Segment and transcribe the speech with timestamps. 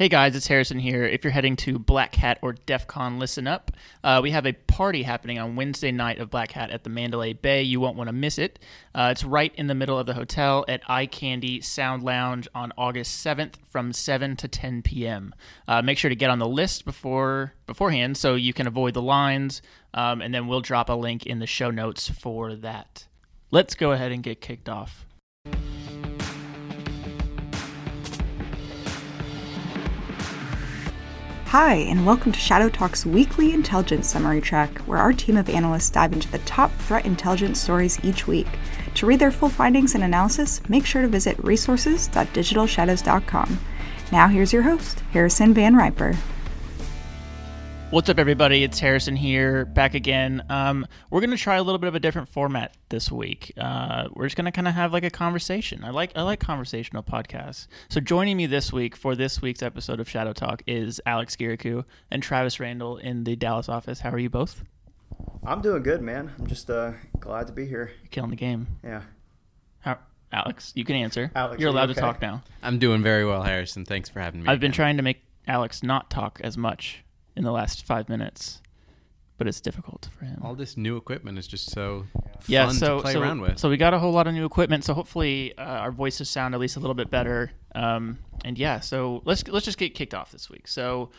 [0.00, 1.04] Hey guys, it's Harrison here.
[1.04, 3.70] If you're heading to Black Hat or DEF CON, listen up.
[4.02, 7.34] Uh, we have a party happening on Wednesday night of Black Hat at the Mandalay
[7.34, 7.62] Bay.
[7.62, 8.58] You won't want to miss it.
[8.94, 12.72] Uh, it's right in the middle of the hotel at Eye Candy Sound Lounge on
[12.78, 15.34] August 7th from 7 to 10 p.m.
[15.68, 19.02] Uh, make sure to get on the list before beforehand so you can avoid the
[19.02, 19.60] lines,
[19.92, 23.06] um, and then we'll drop a link in the show notes for that.
[23.50, 25.04] Let's go ahead and get kicked off.
[31.50, 35.90] Hi, and welcome to Shadow Talk's weekly intelligence summary track, where our team of analysts
[35.90, 38.46] dive into the top threat intelligence stories each week.
[38.94, 43.58] To read their full findings and analysis, make sure to visit resources.digitalshadows.com.
[44.12, 46.16] Now, here's your host, Harrison Van Riper.
[47.90, 48.62] What's up, everybody?
[48.62, 50.44] It's Harrison here, back again.
[50.48, 53.52] Um, we're going to try a little bit of a different format this week.
[53.58, 55.82] Uh, we're just going to kind of have like a conversation.
[55.82, 57.66] I like I like conversational podcasts.
[57.88, 61.84] So joining me this week for this week's episode of Shadow Talk is Alex Guirakhoo
[62.12, 63.98] and Travis Randall in the Dallas office.
[63.98, 64.62] How are you both?
[65.44, 66.30] I'm doing good, man.
[66.38, 67.90] I'm just uh, glad to be here.
[68.02, 68.68] You're killing the game.
[68.84, 69.02] Yeah.
[69.80, 69.98] How,
[70.32, 71.32] Alex, you can answer.
[71.34, 72.44] Alex, You're are you allowed to talk now.
[72.62, 73.84] I'm doing very well, Harrison.
[73.84, 74.48] Thanks for having me.
[74.48, 77.02] I've been trying to make Alex not talk as much
[77.40, 78.60] in the last five minutes,
[79.38, 80.38] but it's difficult for him.
[80.42, 82.04] All this new equipment is just so
[82.46, 83.58] yeah, fun so to play so, around with.
[83.58, 84.84] so we got a whole lot of new equipment.
[84.84, 87.50] So hopefully uh, our voices sound at least a little bit better.
[87.74, 90.68] Um, and yeah, so let's let's just get kicked off this week.
[90.68, 91.10] So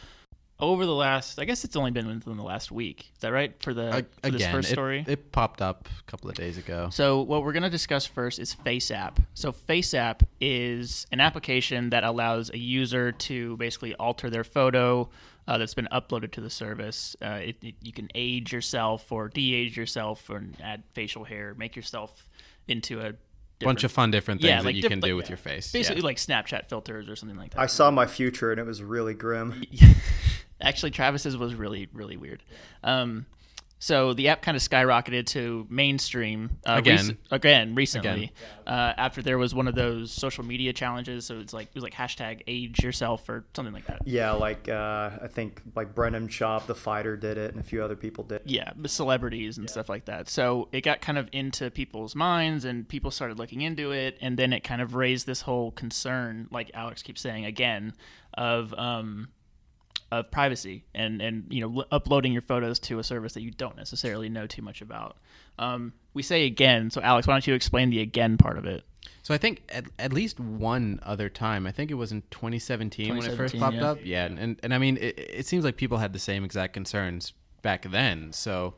[0.59, 3.09] over the last, I guess it's only been within the last week.
[3.15, 5.03] Is that right for the for this again, first it- story?
[5.07, 6.89] It, popped up a couple of days ago.
[6.91, 9.17] So what we're going to discuss first is FaceApp.
[9.33, 15.09] So FaceApp is an application that allows a user to basically alter their photo
[15.47, 17.15] uh, that's been uploaded to the service.
[17.21, 21.75] Uh, it, it, you can age yourself or de-age yourself or add facial hair, make
[21.75, 22.27] yourself
[22.67, 23.13] into a
[23.59, 25.37] bunch of fun different things Yeah, that like you diff- can like- do with your
[25.37, 25.71] face.
[25.71, 26.05] basically yeah.
[26.07, 27.59] like Snapchat filters or something like that.
[27.59, 29.63] I saw my future and it was really grim.
[30.61, 32.43] Actually, Travis's was really, really weird.
[32.83, 33.25] Um,
[33.81, 37.07] so the app kind of skyrocketed to mainstream uh, Again.
[37.07, 38.29] rec- again recently Again.
[38.67, 41.25] Uh, after there was one of those social media challenges.
[41.25, 44.03] So it's like it was like hashtag age yourself or something like that.
[44.05, 47.83] Yeah, like uh, I think like Brendan Schaub, the fighter, did it, and a few
[47.83, 48.43] other people did.
[48.45, 50.29] Yeah, the celebrities and stuff like that.
[50.29, 54.37] So it got kind of into people's minds, and people started looking into it, and
[54.37, 57.93] then it kind of raised this whole concern, like Alex keeps saying again,
[58.35, 59.29] of um,
[60.11, 63.51] of privacy and and you know l- uploading your photos to a service that you
[63.51, 65.17] don't necessarily know too much about.
[65.57, 68.83] Um, we say again, so Alex, why don't you explain the again part of it?
[69.23, 73.17] So I think at, at least one other time, I think it was in 2017,
[73.17, 73.91] when it first popped yeah.
[73.91, 73.99] up.
[74.03, 76.73] Yeah, and, and, and I mean, it, it seems like people had the same exact
[76.73, 78.33] concerns back then.
[78.33, 78.75] So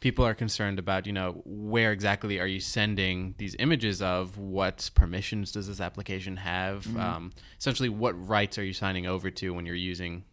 [0.00, 4.38] people are concerned about, you know, where exactly are you sending these images of?
[4.38, 6.84] What permissions does this application have?
[6.84, 7.00] Mm-hmm.
[7.00, 10.24] Um, essentially, what rights are you signing over to when you're using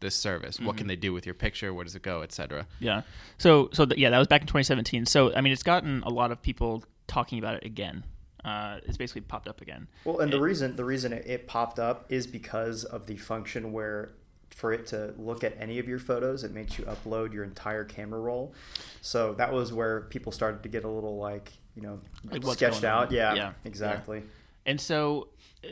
[0.00, 0.58] this service?
[0.58, 0.78] What Mm-hmm.
[0.78, 1.72] can they do with your picture?
[1.72, 2.66] Where does it go, et cetera?
[2.78, 3.02] Yeah.
[3.38, 5.06] So so th- yeah, that was back in 2017.
[5.06, 8.04] So I mean, it's gotten a lot of people talking about it again.
[8.44, 9.86] Uh, it's basically popped up again.
[10.04, 13.72] Well, and the reason the reason it, it popped up is because of the function
[13.72, 14.12] where
[14.50, 17.84] for it to look at any of your photos, it makes you upload your entire
[17.84, 18.52] camera roll.
[19.00, 22.00] So that was where people started to get a little like you know
[22.30, 23.12] Like, sketched out.
[23.12, 23.52] Yeah, Yeah.
[23.64, 24.22] exactly.
[24.66, 25.28] And so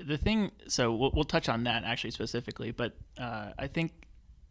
[0.06, 3.92] the thing, so we'll, we'll touch on that actually specifically, but uh, I think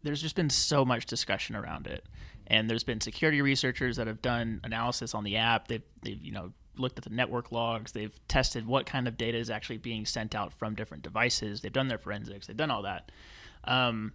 [0.02, 2.06] there's just been so much discussion around it,
[2.46, 5.68] and there's been security researchers that have done analysis on the app.
[5.68, 7.92] They've, they've you know looked at the network logs.
[7.92, 11.60] They've tested what kind of data is actually being sent out from different devices.
[11.60, 12.46] They've done their forensics.
[12.46, 13.10] They've done all that.
[13.64, 14.12] Um,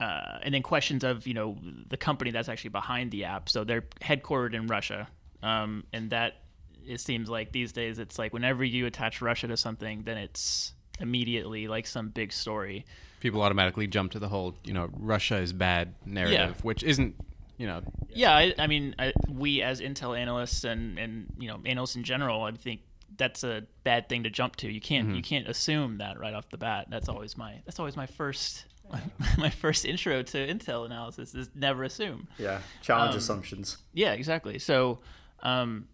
[0.00, 1.56] uh, and then questions of you know
[1.88, 3.48] the company that's actually behind the app.
[3.48, 5.08] So they're headquartered in Russia,
[5.42, 6.38] um, and that
[6.86, 10.74] it seems like these days it's like whenever you attach Russia to something, then it's
[11.00, 12.84] immediately like some big story.
[13.20, 17.14] People automatically jump to the whole, you know, Russia is bad narrative, which isn't,
[17.56, 21.60] you know, Yeah, I, I mean, I, we as Intel analysts and and you know
[21.64, 22.80] analysts in general, I think
[23.16, 24.70] that's a bad thing to jump to.
[24.72, 26.86] You can't you can't assume that right off the bat.
[26.90, 28.64] That's always my that's always my first
[29.38, 32.26] my first intro to Intel analysis is never assume.
[32.38, 33.78] Yeah, challenge Um, assumptions.
[33.94, 34.58] Yeah, exactly.
[34.58, 34.98] So,
[35.42, 35.86] um,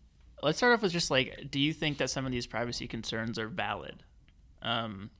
[0.43, 3.39] let's start off with just like, do you think that some of these privacy concerns
[3.39, 4.03] are valid?
[4.63, 5.11] Um,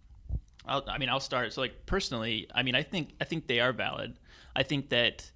[0.67, 1.53] I'll, I mean, I'll start.
[1.53, 4.19] So, like personally, I mean, I think I think they are valid.
[4.55, 5.31] I think that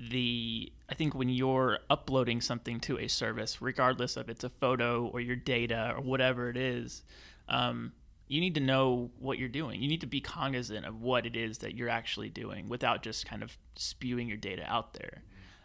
[0.00, 5.06] the I think when you're uploading something to a service, regardless of it's a photo
[5.06, 7.02] or your data or whatever it is,
[7.48, 7.92] um,
[8.28, 9.82] you need to know what you're doing.
[9.82, 13.26] You need to be cognizant of what it is that you're actually doing without just
[13.26, 15.22] kind of spewing your data out there.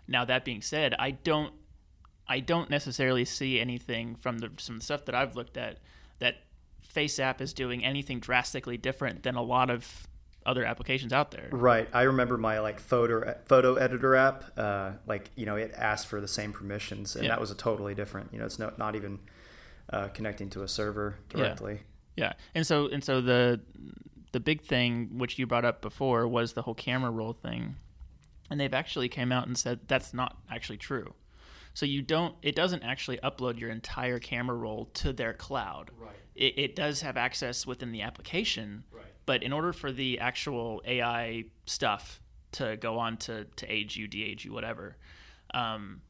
[0.07, 1.53] Now that being said, I don't
[2.27, 5.79] I don't necessarily see anything from the some stuff that I've looked at
[6.19, 6.38] that
[6.95, 10.07] FaceApp is doing anything drastically different than a lot of
[10.45, 11.47] other applications out there.
[11.51, 11.88] Right.
[11.94, 14.44] I remember my like photo photo editor app.
[14.57, 17.30] Uh, like you know, it asked for the same permissions, and Yeah.
[17.31, 18.33] that was a totally different.
[18.33, 19.19] You know, it's not not even
[19.89, 21.81] uh, connecting to a server directly.
[22.18, 23.62] Yeah, and so and so the
[24.33, 27.75] the big thing which you brought up before was the whole camera roll thing,
[28.50, 31.13] and they've actually came out and said that's not actually true.
[31.73, 35.91] So you don't it doesn't actually upload your entire camera roll to their cloud.
[35.97, 36.15] Right.
[36.35, 39.05] It, it does have access within the application, Right.
[39.25, 42.21] but in order for the actual AI stuff
[42.53, 44.97] to go on to to age you, de-age you, whatever,
[45.53, 46.01] um,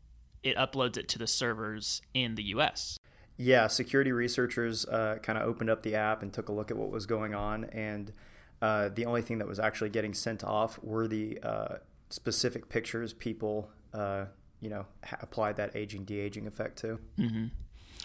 [0.44, 2.98] it uploads it to the servers in the U.S.
[3.38, 6.78] Yeah, security researchers uh, kind of opened up the app and took a look at
[6.78, 8.12] what was going on, and
[8.62, 11.76] uh, the only thing that was actually getting sent off were the uh,
[12.10, 14.26] specific pictures people, uh,
[14.64, 17.00] you know, ha- applied that aging de-aging effect to.
[17.20, 17.48] Mm-hmm.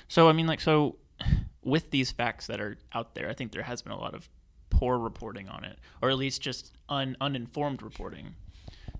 [0.08, 0.96] So I mean, like, so
[1.62, 4.28] with these facts that are out there, I think there has been a lot of
[4.70, 8.34] poor reporting on it, or at least just un- uninformed reporting.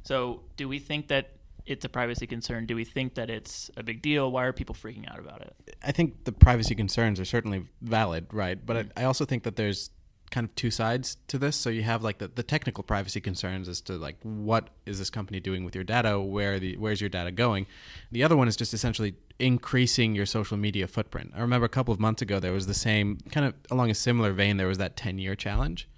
[0.02, 1.32] So, do we think that
[1.66, 2.66] it's a privacy concern?
[2.66, 4.30] Do we think that it's a big deal?
[4.30, 5.76] Why are people freaking out about it?
[5.82, 8.64] I think the privacy concerns are certainly valid, right?
[8.64, 8.98] But mm-hmm.
[8.98, 9.90] I, I also think that there's
[10.30, 11.56] kind of two sides to this.
[11.56, 15.10] So you have like the, the technical privacy concerns as to like what is this
[15.10, 16.20] company doing with your data?
[16.20, 17.66] Where the where's your data going?
[18.12, 21.32] The other one is just essentially increasing your social media footprint.
[21.36, 23.94] I remember a couple of months ago there was the same kind of along a
[23.94, 24.56] similar vein.
[24.56, 25.88] There was that 10 year challenge.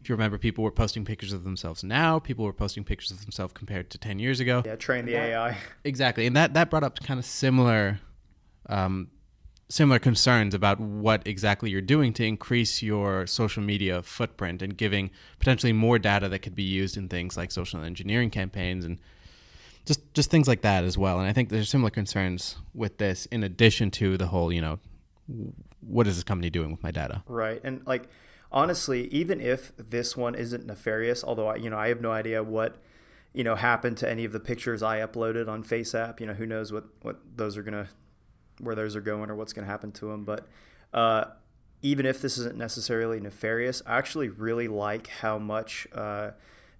[0.00, 2.18] If you remember, people were posting pictures of themselves now.
[2.18, 4.62] People were posting pictures of themselves compared to 10 years ago.
[4.64, 5.56] Yeah, train the AI.
[5.84, 8.00] Exactly, and that that brought up kind of similar,
[8.68, 9.08] um,
[9.68, 15.10] similar concerns about what exactly you're doing to increase your social media footprint and giving
[15.38, 18.98] potentially more data that could be used in things like social engineering campaigns and
[19.84, 21.18] just just things like that as well.
[21.18, 24.78] And I think there's similar concerns with this, in addition to the whole, you know,
[25.80, 27.22] what is this company doing with my data?
[27.26, 27.60] Right.
[27.62, 28.08] And like
[28.50, 32.42] honestly, even if this one isn't nefarious, although I, you know, I have no idea
[32.42, 32.76] what
[33.34, 36.46] you know happened to any of the pictures I uploaded on FaceApp, you know, who
[36.46, 37.88] knows what what those are to
[38.60, 40.46] where those are going or what's going to happen to them, but
[40.92, 41.24] uh
[41.82, 46.32] even if this isn't necessarily nefarious, I actually really like how much uh,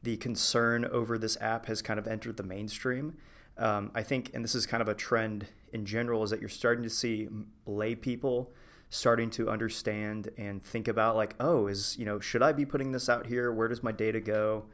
[0.02, 3.16] the concern over this app has kind of entered the mainstream.
[3.56, 6.48] Um, I think, and this is kind of a trend in general, is that you're
[6.48, 7.28] starting to see
[7.66, 8.52] lay people
[8.90, 12.92] starting to understand and think about like, oh, is you know, should I be putting
[12.92, 13.52] this out here?
[13.52, 14.64] Where does my data go?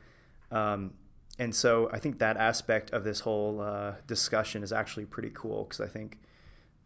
[0.51, 0.93] Um,
[1.39, 5.65] and so I think that aspect of this whole uh, discussion is actually pretty cool
[5.65, 6.19] because I think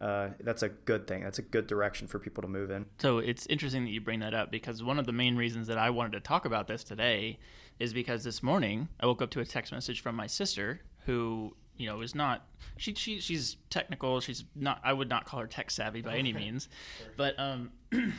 [0.01, 1.23] uh, that's a good thing.
[1.23, 2.85] That's a good direction for people to move in.
[2.99, 5.77] So it's interesting that you bring that up because one of the main reasons that
[5.77, 7.39] I wanted to talk about this today
[7.79, 11.55] is because this morning I woke up to a text message from my sister who
[11.75, 12.45] you know is not
[12.77, 16.33] she, she she's technical she's not I would not call her tech savvy by any
[16.43, 16.67] means
[17.15, 17.71] but um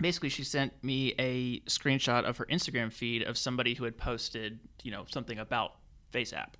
[0.00, 4.58] basically she sent me a screenshot of her Instagram feed of somebody who had posted
[4.82, 5.76] you know something about
[6.12, 6.54] FaceApp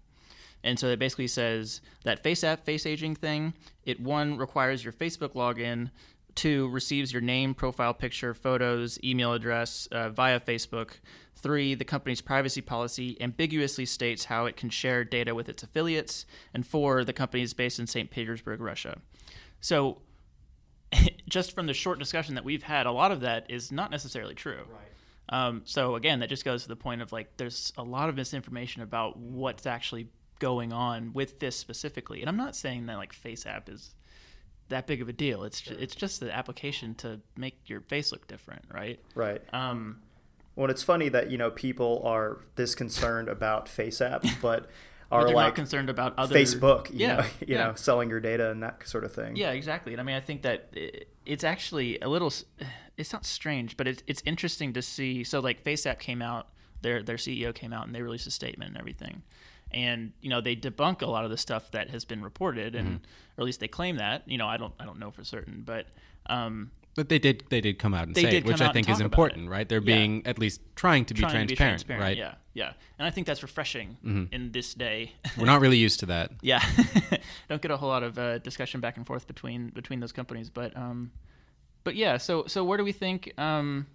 [0.64, 3.52] and so it basically says that FaceApp face aging thing,
[3.84, 5.90] it one requires your Facebook login,
[6.34, 10.92] two receives your name, profile picture, photos, email address uh, via Facebook.
[11.36, 16.24] Three, the company's privacy policy ambiguously states how it can share data with its affiliates.
[16.54, 18.10] And four, the company is based in St.
[18.10, 18.98] Petersburg, Russia.
[19.60, 19.98] So,
[21.28, 24.34] just from the short discussion that we've had, a lot of that is not necessarily
[24.34, 24.62] true.
[24.70, 24.88] Right.
[25.28, 28.16] Um, so again, that just goes to the point of like, there's a lot of
[28.16, 30.08] misinformation about what's actually
[30.44, 32.20] going on with this specifically.
[32.20, 33.94] And I'm not saying that like FaceApp is
[34.68, 35.42] that big of a deal.
[35.42, 39.00] It's ju- it's just the application to make your face look different, right?
[39.14, 39.40] Right.
[39.54, 40.02] Um,
[40.54, 44.68] Well, it's funny that you know people are this concerned about FaceApp, but
[45.08, 47.64] but are like concerned about other Facebook, you yeah, know, you yeah.
[47.68, 49.36] know, selling your data and that sort of thing.
[49.36, 49.94] Yeah, exactly.
[49.94, 50.74] And I mean, I think that
[51.24, 52.32] it's actually a little.
[52.96, 55.24] It's not strange, but it's it's interesting to see.
[55.24, 56.46] So like FaceApp came out,
[56.82, 59.22] their their CEO came out and they released a statement and everything,
[59.74, 63.00] and you know they debunk a lot of the stuff that has been reported, and
[63.36, 64.22] or at least they claim that.
[64.26, 65.86] You know, I don't I don't know for certain, but
[66.26, 69.00] um, But they did they did come out and say it, which I think is
[69.00, 69.68] important, right?
[69.68, 69.96] They're Yeah.
[69.96, 72.16] being at least trying to be, trying transparent, to be transparent, right?
[72.16, 75.12] Yeah, yeah, and I think that's refreshing in this day.
[75.36, 76.30] We're not really used to that.
[76.42, 76.62] yeah
[77.48, 80.48] don't get a whole lot of uh, discussion back and forth between between those companies
[80.50, 81.10] but um
[81.82, 83.86] but yeah so so where do we think um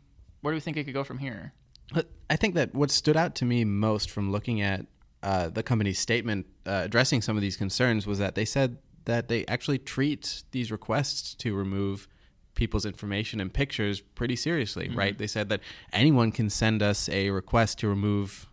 [0.41, 1.53] where do we think it could go from here
[1.93, 4.85] But I think that what stood out to me most from looking at
[5.23, 9.27] uh, the company's statement uh, addressing some of these concerns was that they said that
[9.27, 12.07] they actually treat these requests to remove
[12.55, 15.17] people's information and pictures pretty seriously, right?
[15.17, 15.61] They said that
[15.93, 18.47] anyone can send us a request to remove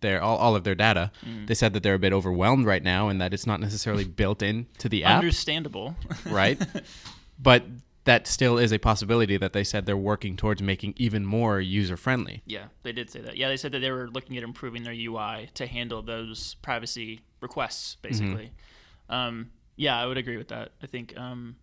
[0.00, 1.10] their all, all of their data.
[1.46, 4.42] They said that they're a bit overwhelmed right now and that it's not necessarily built
[4.42, 5.96] into the app understandable
[6.26, 6.60] right?
[7.38, 7.64] but
[8.06, 11.96] that still is a possibility that they said they're working towards making even more user
[11.96, 12.42] friendly.
[12.46, 13.36] Yeah, they did say that.
[13.36, 17.20] Yeah, they said that they were looking at improving their UI to handle those privacy
[17.40, 18.52] requests, basically.
[19.08, 20.70] Um, yeah, I would agree with that.
[20.82, 21.56] I think, um,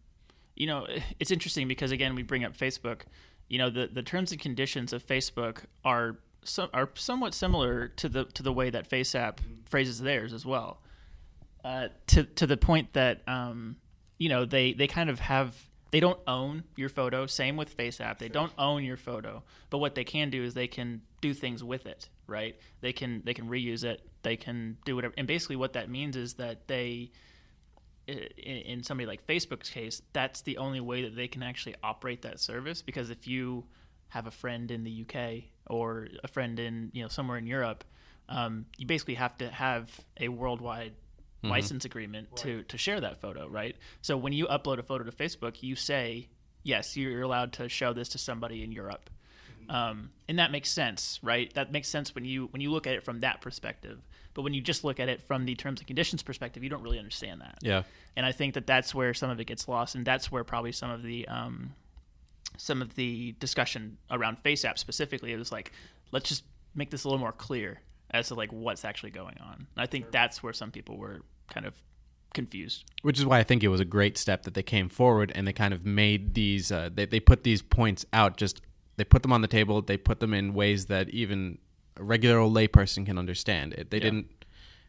[0.56, 0.86] you know,
[1.20, 3.02] it's interesting because again, we bring up Facebook.
[3.48, 8.10] You know, the the terms and conditions of Facebook are some, are somewhat similar to
[8.10, 10.82] the to the way that FaceApp phrases theirs as well.
[11.64, 13.78] Uh, to to the point that um,
[14.18, 15.56] you know they they kind of have
[15.94, 17.28] they don't own your photo.
[17.28, 20.68] Same with FaceApp, they don't own your photo, but what they can do is they
[20.68, 22.56] can do things with it, right?
[22.82, 26.16] They can they can reuse it, they can do whatever, and basically what that means
[26.16, 27.12] is that they
[28.08, 32.40] in somebody like Facebook's case, that's the only way that they can actually operate that
[32.40, 32.82] service.
[32.82, 33.64] Because if you
[34.10, 37.84] have a friend in the UK or a friend in you know somewhere in Europe,
[38.30, 40.94] um, you basically have to have a worldwide
[41.44, 41.52] mm-hmm.
[41.52, 42.38] license agreement right.
[42.38, 43.76] to to share that photo, right?
[44.02, 46.30] So when you upload a photo to Facebook, you say
[46.64, 49.10] yes, you're allowed to show this to somebody in Europe.
[49.62, 49.72] Mm-hmm.
[49.72, 51.54] Um, and that makes sense, right?
[51.54, 54.00] That makes sense when you when you look at it from that perspective.
[54.34, 56.82] But when you just look at it from the terms and conditions perspective, you don't
[56.82, 57.60] really understand that.
[57.62, 57.84] Yeah.
[58.16, 60.72] And I think that that's where some of it gets lost, and that's where probably
[60.72, 61.74] some of the um,
[62.58, 65.72] some of the discussion around face FaceApp specifically is like,
[66.12, 66.44] let's just
[66.76, 67.82] make this a little more clear
[68.12, 69.68] as to like what's actually going on.
[69.76, 70.12] And I think sure.
[70.12, 71.76] that's where some people were kind of
[72.34, 72.84] confused.
[73.02, 75.48] Which is why I think it was a great step that they came forward and
[75.48, 76.72] they kind of made these.
[76.72, 78.38] Uh, they they put these points out.
[78.38, 78.62] Just
[78.98, 79.82] they put them on the table.
[79.82, 81.60] They put them in ways that even
[81.98, 83.74] a regular old layperson can understand.
[83.74, 84.04] It, they yeah.
[84.04, 84.46] didn't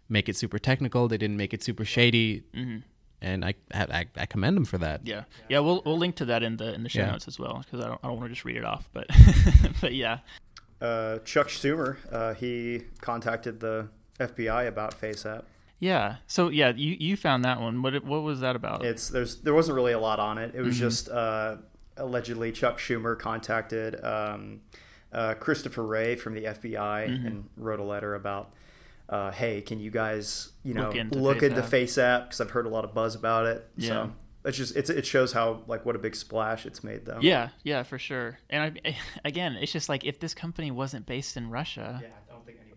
[0.09, 1.09] make it super technical.
[1.09, 2.45] They didn't make it super shady.
[2.55, 2.79] Mm-hmm.
[3.21, 5.07] And I, I, I commend them for that.
[5.07, 5.61] Yeah, yeah.
[5.61, 7.13] We'll we'll link to that in the in the show yeah.
[7.13, 9.07] notes as well because I don't I don't want to just read it off, but
[9.81, 10.19] but yeah.
[10.81, 13.89] Uh, Chuck Schumer, uh, he contacted the
[14.21, 15.45] FBI about FaceApp.
[15.85, 16.17] Yeah.
[16.27, 17.83] So yeah, you, you found that one.
[17.83, 18.85] What what was that about?
[18.85, 20.55] It's there's there wasn't really a lot on it.
[20.55, 20.85] It was mm-hmm.
[20.85, 21.57] just uh,
[21.99, 24.63] allegedly Chuck Schumer contacted um,
[25.13, 27.27] uh, Christopher Wray from the FBI mm-hmm.
[27.27, 28.55] and wrote a letter about.
[29.07, 31.69] Uh, hey, can you guys, you know, look into look FaceApp.
[31.69, 33.69] FaceApp because I've heard a lot of buzz about it.
[33.77, 33.89] Yeah.
[33.89, 34.13] So
[34.47, 37.19] it's just it's it shows how like what a big splash it's made though.
[37.21, 38.39] Yeah, yeah, for sure.
[38.49, 42.09] And I, again, it's just like if this company wasn't based in Russia, yeah,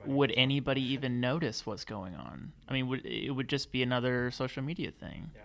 [0.07, 2.53] would anybody even notice what's going on?
[2.67, 5.31] I mean, would it would just be another social media thing?
[5.35, 5.41] Yeah.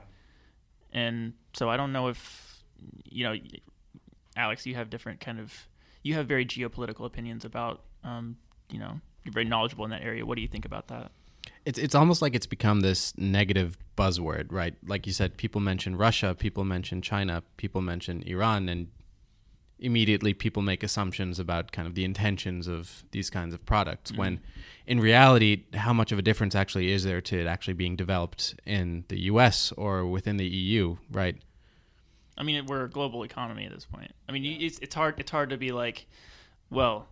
[0.93, 2.63] And so I don't know if
[3.05, 3.35] you know,
[4.37, 5.53] Alex, you have different kind of
[6.03, 8.37] you have very geopolitical opinions about um,
[8.71, 10.25] you know, you're very knowledgeable in that area.
[10.25, 11.13] What do you think about that?
[11.65, 14.75] It's it's almost like it's become this negative buzzword, right?
[14.87, 18.89] Like you said, people mention Russia, people mention China, people mention Iran, and
[19.83, 24.21] immediately people make assumptions about kind of the intentions of these kinds of products mm-hmm.
[24.21, 24.41] when
[24.87, 28.55] in reality how much of a difference actually is there to it actually being developed
[28.65, 31.37] in the US or within the EU right
[32.39, 35.31] I mean we're a global economy at this point I mean it's, it's hard it's
[35.31, 36.07] hard to be like
[36.71, 37.09] well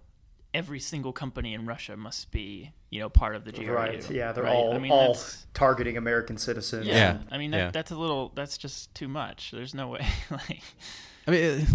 [0.54, 4.30] every single company in Russia must be you know part of the GRU right yeah
[4.30, 4.54] they're right?
[4.54, 5.18] all I mean, all
[5.54, 7.18] targeting American citizens yeah, yeah.
[7.32, 7.70] I mean that, yeah.
[7.72, 10.62] that's a little that's just too much there's no way like
[11.26, 11.66] I mean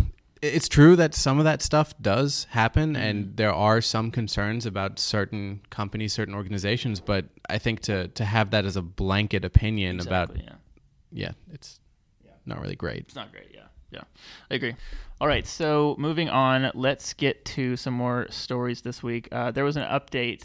[0.46, 3.02] it's true that some of that stuff does happen mm-hmm.
[3.02, 8.26] and there are some concerns about certain companies certain organizations but i think to to
[8.26, 10.58] have that as a blanket opinion exactly, about
[11.12, 11.28] yeah.
[11.28, 11.80] yeah it's
[12.24, 12.32] yeah.
[12.46, 13.62] not really great it's not great yeah
[13.92, 14.02] yeah
[14.52, 14.76] i agree
[15.20, 19.64] all right so moving on let's get to some more stories this week uh, there
[19.64, 20.44] was an update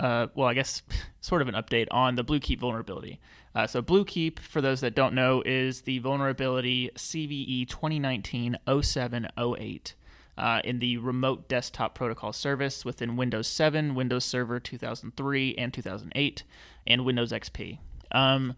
[0.00, 0.82] uh, well i guess
[1.20, 3.20] sort of an update on the bluekeep vulnerability
[3.54, 9.92] uh, so Bluekeep, for those that don't know, is the vulnerability CVE 2019-0708
[10.38, 16.44] uh, in the remote desktop protocol service within Windows 7, Windows Server 2003 and 2008,
[16.86, 17.78] and Windows XP.
[18.10, 18.54] Um,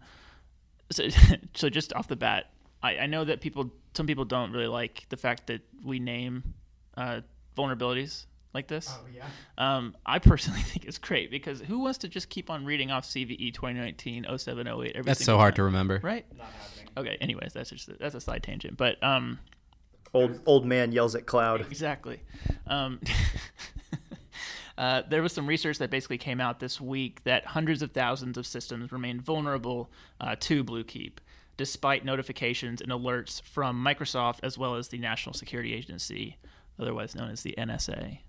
[0.89, 1.09] so,
[1.53, 2.49] so just off the bat,
[2.81, 6.53] I, I, know that people, some people don't really like the fact that we name
[6.95, 7.19] uh,
[7.57, 8.89] vulnerabilities like this.
[8.91, 9.25] Oh yeah.
[9.57, 13.05] Um, I personally think it's great because who wants to just keep on reading off
[13.05, 15.99] CVE 2019 0708 every That's so hard to remember.
[16.01, 16.25] Right?
[16.97, 19.37] Okay, anyways, that's just a, that's a side tangent, but um
[20.13, 21.61] old old man yells at cloud.
[21.61, 22.21] Exactly.
[22.65, 22.99] Um
[24.77, 28.37] Uh, there was some research that basically came out this week that hundreds of thousands
[28.37, 31.13] of systems remain vulnerable uh, to Bluekeep,
[31.55, 36.37] despite notifications and alerts from Microsoft as well as the National Security Agency,
[36.77, 38.19] otherwise known as the NSA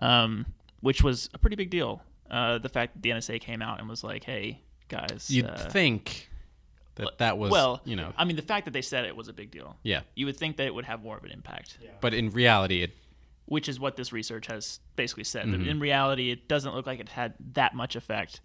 [0.00, 0.46] um,
[0.80, 2.02] which was a pretty big deal.
[2.30, 5.56] Uh, the fact that the NSA came out and was like, "Hey, guys," you'd uh,
[5.56, 6.30] think
[6.96, 9.28] that that was well, you know, I mean, the fact that they said it was
[9.28, 9.76] a big deal.
[9.82, 11.78] Yeah, you would think that it would have more of an impact.
[11.82, 11.90] Yeah.
[12.00, 12.92] But in reality, it.
[13.46, 15.46] Which is what this research has basically said.
[15.46, 15.68] Mm-hmm.
[15.68, 18.40] in reality, it doesn't look like it had that much effect.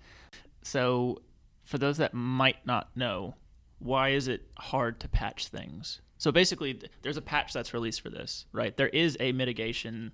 [0.62, 1.22] So,
[1.64, 3.36] for those that might not know,
[3.80, 6.02] why is it hard to patch things?
[6.18, 8.76] So basically, th- there's a patch that's released for this, right?
[8.76, 10.12] There is a mitigation,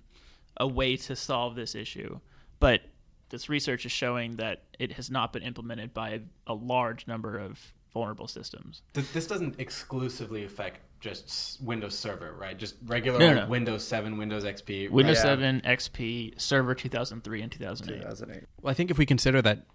[0.56, 2.20] a way to solve this issue,
[2.60, 2.82] but
[3.28, 7.38] this research is showing that it has not been implemented by a, a large number
[7.38, 8.82] of vulnerable systems.
[8.92, 12.56] This doesn't exclusively affect just Windows Server, right?
[12.56, 13.48] Just regular No, no, no.
[13.48, 14.90] Windows 7, Windows XP.
[14.90, 15.22] Windows Yeah.
[15.22, 18.00] 7, XP, Server 2003 and 2008.
[18.02, 18.44] 2008.
[18.62, 19.66] Well, I think if we consider that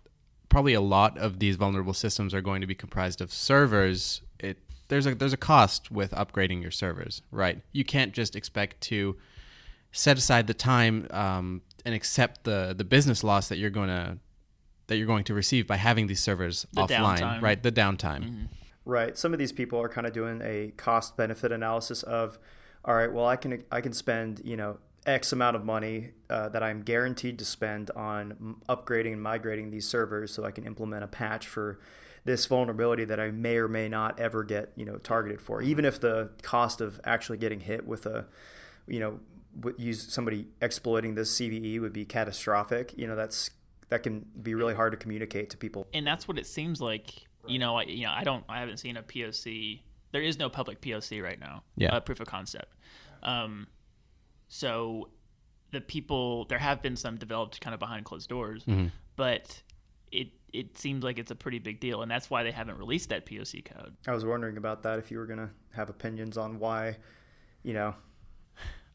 [0.49, 4.57] probably a lot of these vulnerable systems are going to be comprised of servers, it
[4.89, 7.61] there's a there's a cost with upgrading your servers, right?
[7.71, 9.15] You can't just expect to
[9.91, 14.17] set aside the time um, and accept the the business loss that you're going to
[14.87, 17.41] that you're going to receive by having these servers The offline, downtime.
[17.41, 17.63] right?
[17.63, 18.47] The downtime.
[18.83, 19.17] Right.
[19.17, 22.37] Some of these people are kind of doing a cost benefit analysis of,
[22.83, 26.49] all right, well, I can I can spend you know X amount of money uh,
[26.49, 31.03] that I'm guaranteed to spend on upgrading and migrating these servers, so I can implement
[31.03, 31.79] a patch for
[32.23, 35.85] this vulnerability that I may or may not ever get you know targeted for, even
[35.85, 38.25] if the cost of actually getting hit with a,
[38.87, 39.19] you know, would
[39.77, 42.93] use somebody exploiting this CVE would be catastrophic.
[42.97, 43.51] You know, that's
[43.89, 45.85] that can be really hard to communicate to people.
[45.93, 47.25] and that's what it seems like.
[47.47, 49.81] You know, I, you know, I don't, I haven't seen a POC.
[50.11, 51.63] There is no public POC right now.
[51.75, 51.95] Yeah.
[51.95, 52.73] uh, proof of concept.
[53.23, 53.67] Um,
[54.47, 55.09] so
[55.71, 58.63] the people, there have been some developed kind of behind closed doors,
[59.15, 59.61] but
[60.11, 63.09] it it seems like it's a pretty big deal, and that's why they haven't released
[63.09, 63.95] that POC code.
[64.05, 66.97] I was wondering about that if you were going to have opinions on why,
[67.63, 67.95] you know,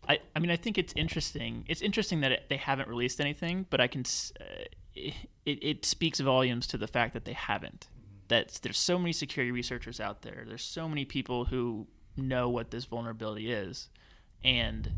[0.09, 1.65] I, I mean, I think it's interesting.
[1.69, 4.05] It's interesting that it, they haven't released anything, but I can.
[4.41, 7.89] Uh, it, it speaks volumes to the fact that they haven't.
[8.29, 10.45] That there's so many security researchers out there.
[10.47, 11.87] There's so many people who
[12.17, 13.89] know what this vulnerability is,
[14.43, 14.91] and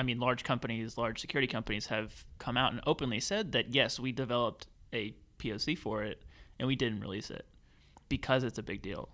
[0.00, 4.00] I mean, large companies, large security companies have come out and openly said that yes,
[4.00, 6.22] we developed a POC for it
[6.58, 7.44] and we didn't release it
[8.08, 9.10] because it's a big deal.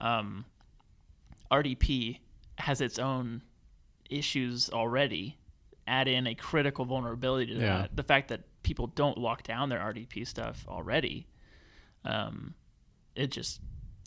[0.00, 0.44] Um,
[1.50, 2.18] RDP
[2.58, 3.42] has its own
[4.10, 5.38] issues already.
[5.86, 7.78] Add in a critical vulnerability to Yeah.
[7.82, 7.96] that.
[7.96, 11.28] The fact that people don't lock down their RDP stuff already,
[12.04, 12.54] um,
[13.14, 13.60] it just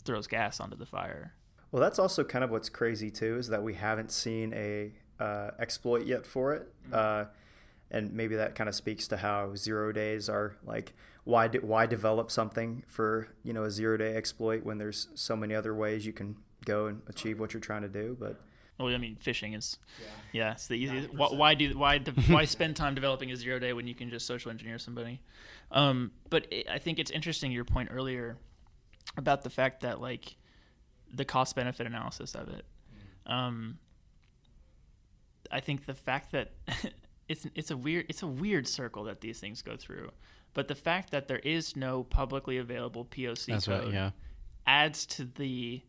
[0.04, 1.34] throws gas onto the fire.
[1.72, 5.52] well, that's also kind of what's crazy too is that we haven't seen a uh,
[5.60, 7.26] exploit yet for it, uh,
[7.92, 11.86] and maybe that kind of speaks to how zero days are like why de- why
[11.86, 16.04] develop something for you know a zero day exploit when there's so many other ways
[16.06, 18.40] you can go and achieve what you're trying to do, but.
[18.80, 19.76] Well, I mean, phishing is,
[20.32, 21.12] yeah, it's the easiest.
[21.12, 24.08] Why, why do why de- why spend time developing a zero day when you can
[24.08, 25.20] just social engineer somebody?
[25.70, 28.38] Um, but it, I think it's interesting your point earlier
[29.16, 30.36] about the fact that like
[31.12, 32.64] the cost benefit analysis of it.
[33.26, 33.78] Um,
[35.50, 36.52] I think the fact that
[37.28, 40.10] it's it's a weird it's a weird circle that these things go through,
[40.54, 43.92] but the fact that there is no publicly available POC That's code right.
[43.92, 44.10] Yeah.
[44.66, 45.82] adds to the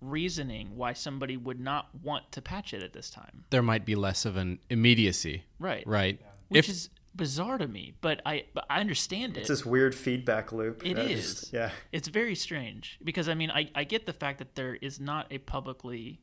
[0.00, 3.44] reasoning why somebody would not want to patch it at this time.
[3.50, 5.86] There might be less of an immediacy, Right.
[5.86, 6.20] right?
[6.48, 9.40] Which if is bizarre to me, but I but I understand it.
[9.40, 10.86] It's this weird feedback loop.
[10.86, 11.40] It that is.
[11.40, 11.72] just- yeah.
[11.92, 15.26] It's very strange because I mean I, I get the fact that there is not
[15.32, 16.20] a publicly,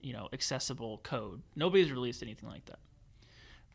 [0.00, 1.42] you know, accessible code.
[1.56, 2.78] Nobody's released anything like that.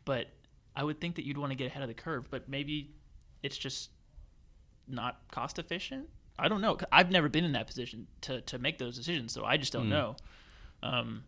[0.04, 0.28] But
[0.76, 2.94] I would think that you'd want to get ahead of the curve, but maybe
[3.42, 3.90] it's just
[4.86, 6.08] not cost efficient.
[6.38, 6.76] I don't know.
[6.90, 9.88] I've never been in that position to, to make those decisions, so I just don't
[9.88, 10.16] know.
[10.82, 11.24] Um,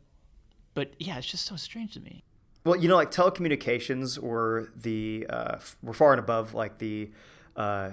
[0.74, 2.22] but yeah, it's just so strange to me.
[2.64, 7.10] Well, you know, like telecommunications were the uh, were far and above like the
[7.54, 7.90] uh,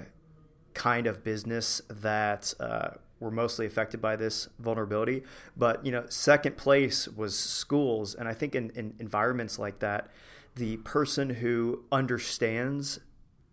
[0.74, 5.24] kind of business that uh, were mostly affected by this vulnerability.
[5.56, 10.10] But you know, second place was schools, and I think in, in environments like that,
[10.56, 13.00] the person who understands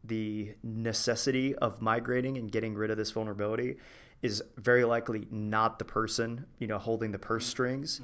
[0.04, 3.76] the necessity of migrating and getting rid of this vulnerability
[4.22, 8.00] is very likely not the person you know holding the purse strings.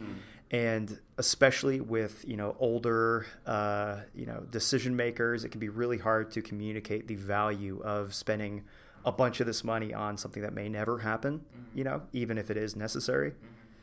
[0.51, 5.99] And especially with you know older uh, you know decision makers it can be really
[5.99, 8.65] hard to communicate the value of spending
[9.05, 12.51] a bunch of this money on something that may never happen you know even if
[12.51, 13.33] it is necessary.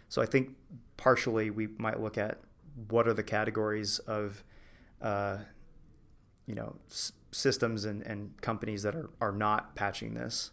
[0.09, 0.55] So i think
[0.97, 2.39] partially we might look at
[2.89, 4.43] what are the categories of
[5.01, 5.37] uh,
[6.47, 10.51] you know s- systems and, and companies that are, are not patching this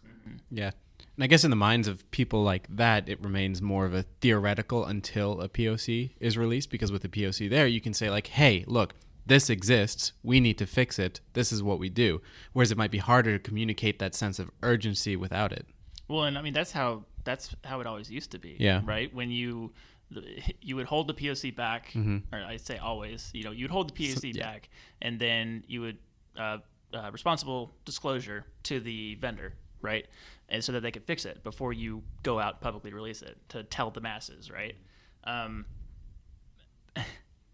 [0.49, 0.71] Yeah.
[1.15, 4.03] And I guess in the minds of people like that, it remains more of a
[4.21, 6.69] theoretical until a POC is released.
[6.69, 8.93] Because with the POC there, you can say, like, hey, look,
[9.25, 10.13] this exists.
[10.23, 11.21] We need to fix it.
[11.33, 12.21] This is what we do.
[12.53, 15.67] Whereas it might be harder to communicate that sense of urgency without it.
[16.07, 18.57] Well, and I mean that's how that's how it always used to be.
[18.59, 18.81] Yeah.
[18.83, 19.13] Right.
[19.13, 19.73] When you
[20.61, 21.93] you would hold the POC back,
[22.33, 24.43] or I say always, you know, you'd hold the POC yeah.
[24.43, 24.69] back,
[25.01, 25.97] and then you would
[26.37, 26.57] uh,
[26.93, 30.05] uh, responsible disclosure to the vendor, right,
[30.49, 33.63] and so that they could fix it before you go out publicly release it to
[33.63, 34.75] tell the masses, right.
[35.23, 35.65] Um,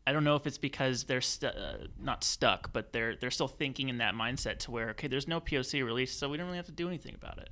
[0.08, 3.50] I don't know if it's because they're stu- uh, not stuck, but they're they're still
[3.50, 6.58] thinking in that mindset to where okay, there's no POC release, so we don't really
[6.58, 7.50] have to do anything about it.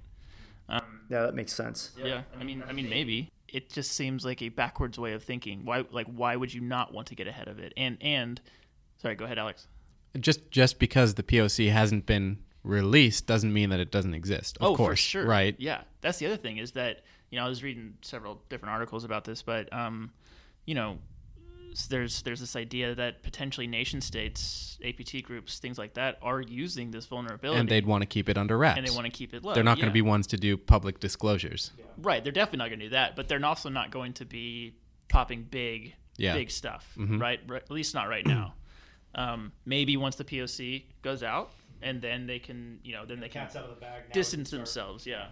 [0.70, 1.92] Um, Yeah, that makes sense.
[2.02, 5.64] yeah, I mean, I mean, maybe it just seems like a backwards way of thinking.
[5.66, 7.74] Why, like, why would you not want to get ahead of it?
[7.78, 8.42] And and,
[9.02, 9.68] sorry, go ahead, Alex.
[10.20, 14.58] Just just because the POC hasn't been released doesn't mean that it doesn't exist.
[14.60, 15.26] Of oh, course, for sure.
[15.26, 15.56] right?
[15.60, 19.04] Yeah, that's the other thing is that you know I was reading several different articles
[19.04, 20.12] about this, but um,
[20.66, 20.98] you know,
[21.90, 26.92] there's there's this idea that potentially nation states, APT groups, things like that, are using
[26.92, 28.78] this vulnerability, And they'd want to keep it under wraps.
[28.78, 29.54] and they want to keep it low.
[29.54, 31.72] They're not going to be ones to do public disclosures.
[31.98, 32.24] right.
[32.24, 34.76] They're definitely not going to do that, but they're also not going to be
[35.10, 36.34] popping big, Yeah.
[36.34, 37.20] big stuff, Mhm.
[37.22, 37.40] right?
[37.48, 37.62] right?
[37.62, 38.54] At least not right now.
[39.16, 41.52] Um, maybe once the POC goes out,
[41.82, 44.58] and then they can, you know, then they can Cat's out of the distance we
[44.58, 45.28] can start- themselves yeah.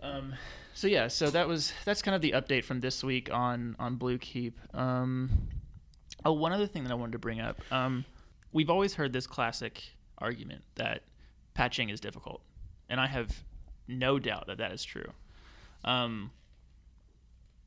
[0.00, 0.34] Um
[0.74, 3.96] so yeah so that was that's kind of the update from this week on on
[3.96, 4.52] BlueKeep.
[4.74, 5.30] Um
[6.24, 8.04] oh one other thing that i wanted to bring up um
[8.52, 9.84] we've always heard this classic
[10.18, 11.02] argument that
[11.54, 12.42] patching is difficult
[12.88, 13.44] and i have
[13.86, 15.12] no doubt that that is true.
[15.84, 16.30] Um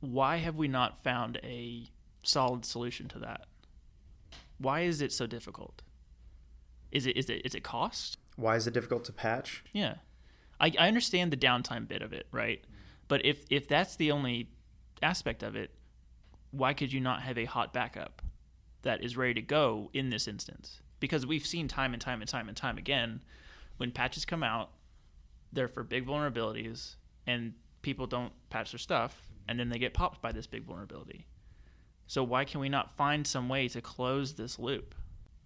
[0.00, 1.88] why have we not found a
[2.22, 3.46] solid solution to that
[4.62, 5.82] why is it so difficult
[6.90, 9.64] is it is it is it cost Why is it difficult to patch?
[9.72, 9.94] yeah.
[10.60, 12.62] I, I understand the downtime bit of it, right?
[13.08, 14.48] But if if that's the only
[15.02, 15.70] aspect of it,
[16.52, 18.22] why could you not have a hot backup
[18.82, 20.80] that is ready to go in this instance?
[21.00, 23.22] Because we've seen time and time and time and time again
[23.78, 24.70] when patches come out,
[25.52, 26.94] they're for big vulnerabilities
[27.26, 31.26] and people don't patch their stuff and then they get popped by this big vulnerability.
[32.06, 34.94] So why can we not find some way to close this loop?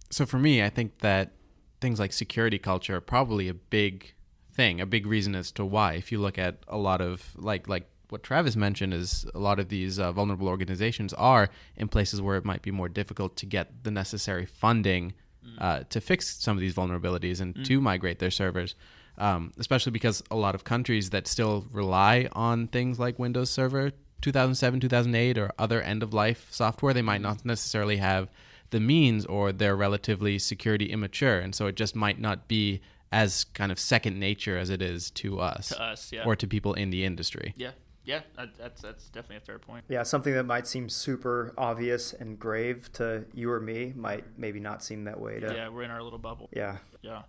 [0.09, 1.33] So for me, I think that
[1.79, 4.13] things like security culture are probably a big
[4.53, 5.93] thing, a big reason as to why.
[5.93, 9.59] If you look at a lot of like like what Travis mentioned is a lot
[9.59, 13.45] of these uh, vulnerable organizations are in places where it might be more difficult to
[13.45, 15.13] get the necessary funding
[15.59, 18.75] uh, to fix some of these vulnerabilities and to migrate their servers.
[19.17, 23.91] Um, especially because a lot of countries that still rely on things like Windows Server
[24.21, 28.29] 2007, 2008, or other end of life software, they might not necessarily have
[28.69, 31.39] the means or they're relatively security immature.
[31.39, 35.09] And so it just might not be as kind of second nature as it is
[35.11, 36.25] to us, To us, yeah.
[36.25, 37.53] or to people in the industry.
[37.57, 37.71] yeah.
[38.03, 38.21] Yeah,
[38.57, 39.83] that's that's definitely a fair point.
[39.89, 44.61] Yeah, something that might seem super obvious and grave to you or me might maybe
[44.61, 45.53] not seem that way to.
[45.53, 46.47] Yeah, we're in our little bubble.
[46.55, 46.77] Yeah.
[47.01, 47.23] Yeah,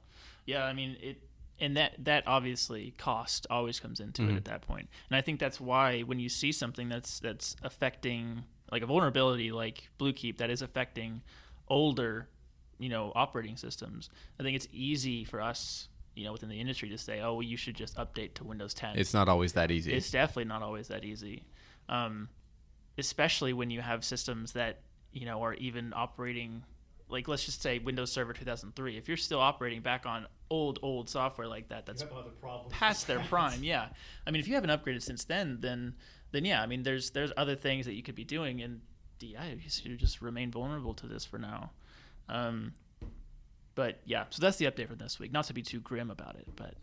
[0.46, 0.62] yeah.
[0.62, 1.20] I mean it,
[1.60, 4.32] and that that obviously cost always comes into Mm-hmm.
[4.32, 4.88] it at that point.
[5.10, 9.50] And I think that's why when you see something that's that's affecting like a vulnerability
[9.50, 11.22] like Bluekeep that is affecting
[11.68, 12.28] older,
[12.78, 16.88] you know, operating systems, I think it's easy for us, you know, within the industry
[16.90, 18.98] to say, oh, well, you should just update to Windows 10.
[18.98, 19.92] It's not always that easy.
[19.92, 21.44] It's definitely not always that easy,
[21.88, 22.28] um,
[22.96, 24.80] especially when you have systems that
[25.12, 26.62] you know are even operating.
[27.08, 28.96] Like let's just say Windows Server 2003.
[28.96, 32.30] If you're still operating back on old old software like that, that's You have other
[32.30, 33.62] problems past their prime.
[33.62, 33.88] Yeah,
[34.26, 35.94] I mean if you haven't upgraded since then, then
[36.32, 38.80] then yeah, I mean there's there's other things that you could be doing, and
[39.20, 41.70] yeah, you should just remain vulnerable to this for now.
[42.28, 42.74] Um,
[43.74, 45.32] but yeah, so that's the update for this week.
[45.32, 46.74] Not to be too grim about it, but.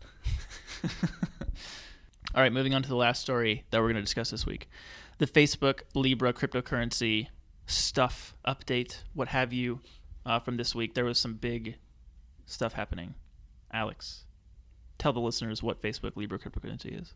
[2.33, 4.67] All right, moving on to the last story that we're going to discuss this week
[5.17, 7.27] the Facebook Libra cryptocurrency
[7.65, 9.79] stuff update, what have you,
[10.25, 10.93] uh, from this week.
[10.93, 11.77] There was some big
[12.45, 13.15] stuff happening.
[13.71, 14.23] Alex,
[14.97, 17.13] tell the listeners what Facebook Libra cryptocurrency is.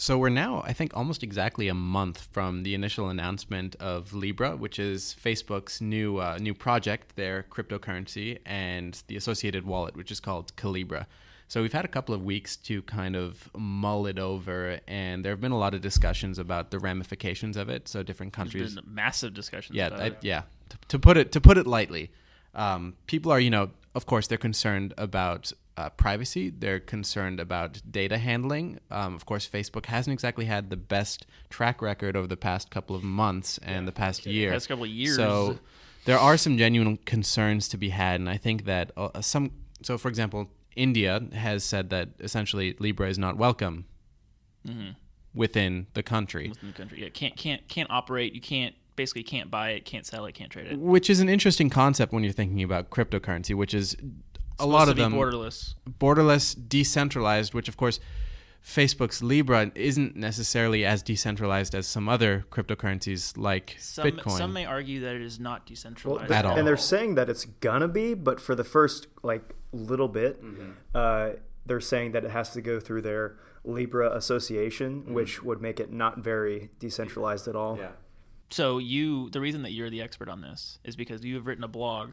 [0.00, 4.54] So we're now, I think, almost exactly a month from the initial announcement of Libra,
[4.56, 10.20] which is Facebook's new uh, new project, their cryptocurrency, and the associated wallet, which is
[10.20, 11.06] called Calibra.
[11.48, 15.32] So we've had a couple of weeks to kind of mull it over, and there
[15.32, 17.88] have been a lot of discussions about the ramifications of it.
[17.88, 19.74] So different There's countries, been massive discussions.
[19.76, 20.18] yeah, about I, it.
[20.20, 20.42] yeah.
[20.68, 22.12] To, to put it to put it lightly,
[22.54, 26.50] um, people are, you know, of course, they're concerned about uh, privacy.
[26.50, 28.80] They're concerned about data handling.
[28.90, 32.96] Um, of course, Facebook hasn't exactly had the best track record over the past couple
[32.96, 34.50] of months and the past year.
[34.50, 35.16] Past couple of years.
[35.16, 35.58] So
[36.04, 39.52] there are some genuine concerns to be had, and I think that uh, some.
[39.82, 43.84] So, for example, India has said that essentially Libra is not welcome
[45.34, 46.48] within the country.
[46.48, 48.34] within the country, yeah, can't can't can't operate.
[48.34, 50.78] You can't basically can't buy it, can't sell it, can't trade it.
[50.78, 53.96] which is an interesting concept when you're thinking about cryptocurrency, which is
[54.58, 55.74] a lot to of be them borderless.
[55.88, 57.54] borderless, decentralized.
[57.54, 58.00] Which of course,
[58.62, 64.36] Facebook's Libra isn't necessarily as decentralized as some other cryptocurrencies like Some Bitcoin.
[64.36, 66.58] some may argue that it is not Well, decentralized At all.
[66.58, 70.42] And they're saying that it's gonna be, but for the first like little bit,
[70.94, 71.30] uh,
[71.64, 75.92] they're saying that it has to go through their Libra Association, which would make it
[75.92, 77.78] not very decentralized at all.
[78.50, 81.64] So you, the reason that you're the expert on this is because you have written
[81.64, 82.10] a blog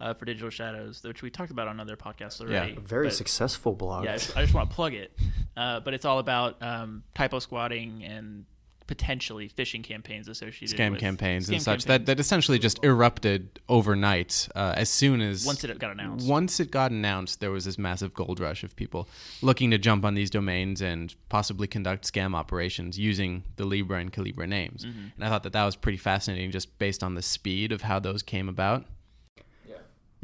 [0.00, 2.72] uh, for Digital Shadows, which we talked about on other podcasts already.
[2.72, 2.78] Yeah.
[2.78, 4.04] A very but- successful blog.
[4.04, 5.12] Yeah, I just, I just want to plug it,
[5.56, 8.44] uh, but it's all about um, typo squatting and
[8.86, 12.82] potentially phishing campaigns associated with Scam with campaigns and scam such that, that essentially just
[12.84, 16.28] erupted overnight uh, as soon as once it got announced.
[16.28, 19.08] Once it got announced, there was this massive gold rush of people
[19.40, 24.12] looking to jump on these domains and possibly conduct scam operations using the Libra and
[24.12, 24.84] Calibra names.
[24.84, 25.06] Mm-hmm.
[25.16, 27.98] And I thought that that was pretty fascinating just based on the speed of how
[27.98, 28.84] those came about.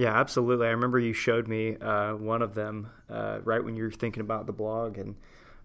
[0.00, 0.66] Yeah, absolutely.
[0.66, 4.22] I remember you showed me uh, one of them uh, right when you were thinking
[4.22, 5.14] about the blog, and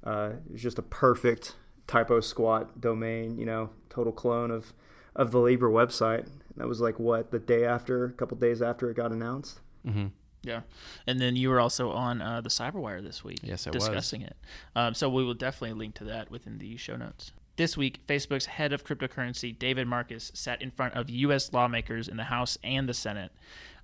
[0.04, 1.56] uh, it was just a perfect
[1.88, 3.38] typo squat domain.
[3.38, 4.74] You know, total clone of
[5.16, 6.28] of the Libra website.
[6.58, 9.60] That was like what the day after, a couple days after it got announced.
[9.86, 10.08] hmm
[10.44, 10.62] Yeah,
[11.06, 13.84] and then you were also on uh, the Cyberwire this week, Yes, I was.
[13.84, 14.38] discussing it.
[14.76, 17.32] Um, so we will definitely link to that within the show notes.
[17.58, 21.54] This week, Facebook's head of cryptocurrency, David Marcus, sat in front of U.S.
[21.54, 23.32] lawmakers in the House and the Senate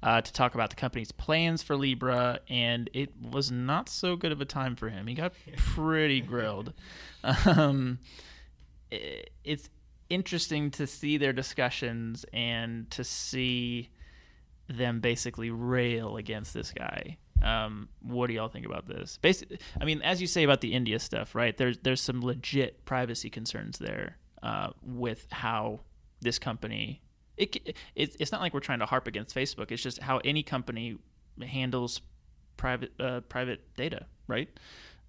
[0.04, 4.34] uh, to talk about the company's plans for Libra, and it was not so good
[4.34, 5.08] of a time for him.
[5.08, 6.74] He got pretty grilled.
[7.46, 8.00] Um,
[8.92, 9.70] i- it's
[10.10, 13.90] interesting to see their discussions and to see
[14.68, 17.18] them basically rail against this guy.
[17.42, 19.18] Um, what do y'all think about this?
[19.22, 21.56] Basically, I mean, as you say about the India stuff, right?
[21.56, 25.82] There's there's some legit privacy concerns there uh, with how
[26.22, 27.02] this company.
[27.38, 29.72] It, it it's not like we're trying to harp against Facebook.
[29.72, 30.98] It's just how any company
[31.42, 32.02] handles
[32.58, 34.50] private uh, private data, right?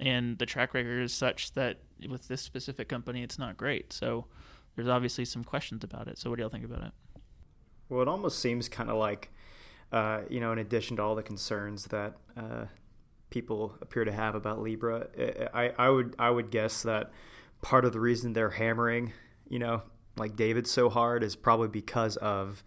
[0.01, 3.93] And the track record is such that with this specific company, it's not great.
[3.93, 4.27] So
[4.75, 6.19] there's obviously some questions about it.
[6.19, 6.93] So what do y'all think about it?
[7.89, 9.31] Well, it almost seems kind of like,
[9.93, 12.65] uh, you know, in addition to all the concerns that uh,
[13.31, 15.07] people appear to have about Libra,
[15.55, 17.13] I, I would I would guess that
[17.61, 19.13] part of the reason they're hammering,
[19.49, 19.83] you know,
[20.17, 22.63] like David so hard is probably because of,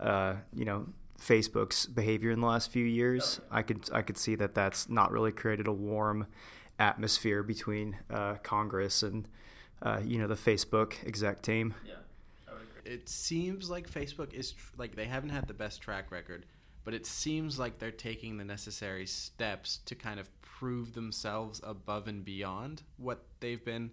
[0.00, 0.86] uh, you know,
[1.20, 3.40] Facebook's behavior in the last few years.
[3.50, 6.26] I could I could see that that's not really created a warm
[6.78, 9.26] atmosphere between uh, Congress and,
[9.82, 11.74] uh, you know, the Facebook exec team.
[11.86, 11.94] Yeah,
[12.84, 16.44] It seems like Facebook is tr- like they haven't had the best track record,
[16.86, 22.08] but it seems like they're taking the necessary steps to kind of prove themselves above
[22.08, 23.90] and beyond what they've been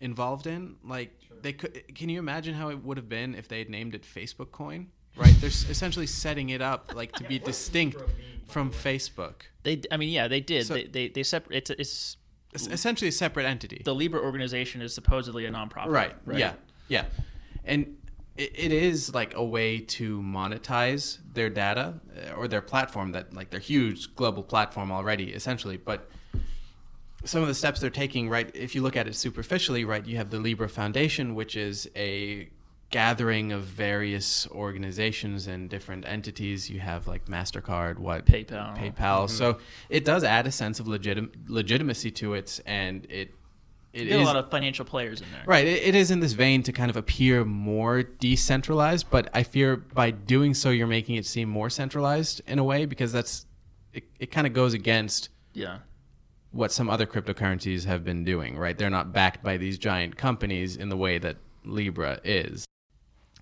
[0.00, 0.76] involved in.
[0.84, 3.94] Like they could can you imagine how it would have been if they had named
[3.94, 4.88] it Facebook Coin?
[5.16, 5.34] Right?
[5.40, 8.00] They're essentially setting it up like to be distinct
[8.48, 9.42] from Facebook.
[9.62, 10.66] They, I mean, yeah, they did.
[10.66, 11.56] So- they, they, they separate.
[11.56, 12.16] It's, it's
[12.52, 13.80] It's essentially a separate entity.
[13.84, 15.86] the Libra organization is supposedly a nonprofit.
[15.88, 16.52] right, Yeah.
[16.88, 17.06] Yeah.
[17.64, 17.96] And
[18.36, 23.34] it, it is like a way to monetize their data uh, or their platform that
[23.34, 26.10] like their huge global platform already essentially, but
[27.24, 28.50] some of the steps they're taking, right?
[28.54, 32.48] If you look at it superficially, right, you have the Libra Foundation, which is a
[32.90, 36.70] gathering of various organizations and different entities.
[36.70, 38.78] You have like Mastercard, what PayPal.
[38.78, 39.28] PayPal.
[39.28, 43.34] So it does add a sense of legitim- legitimacy to it, and it
[43.96, 45.42] it There's a lot of financial players in there.
[45.46, 45.66] Right.
[45.66, 49.76] It, it is in this vein to kind of appear more decentralized, but I fear
[49.76, 53.46] by doing so, you're making it seem more centralized in a way because that's
[53.92, 55.78] it, it kind of goes against Yeah.
[56.50, 58.76] what some other cryptocurrencies have been doing, right?
[58.76, 62.64] They're not backed by these giant companies in the way that Libra is.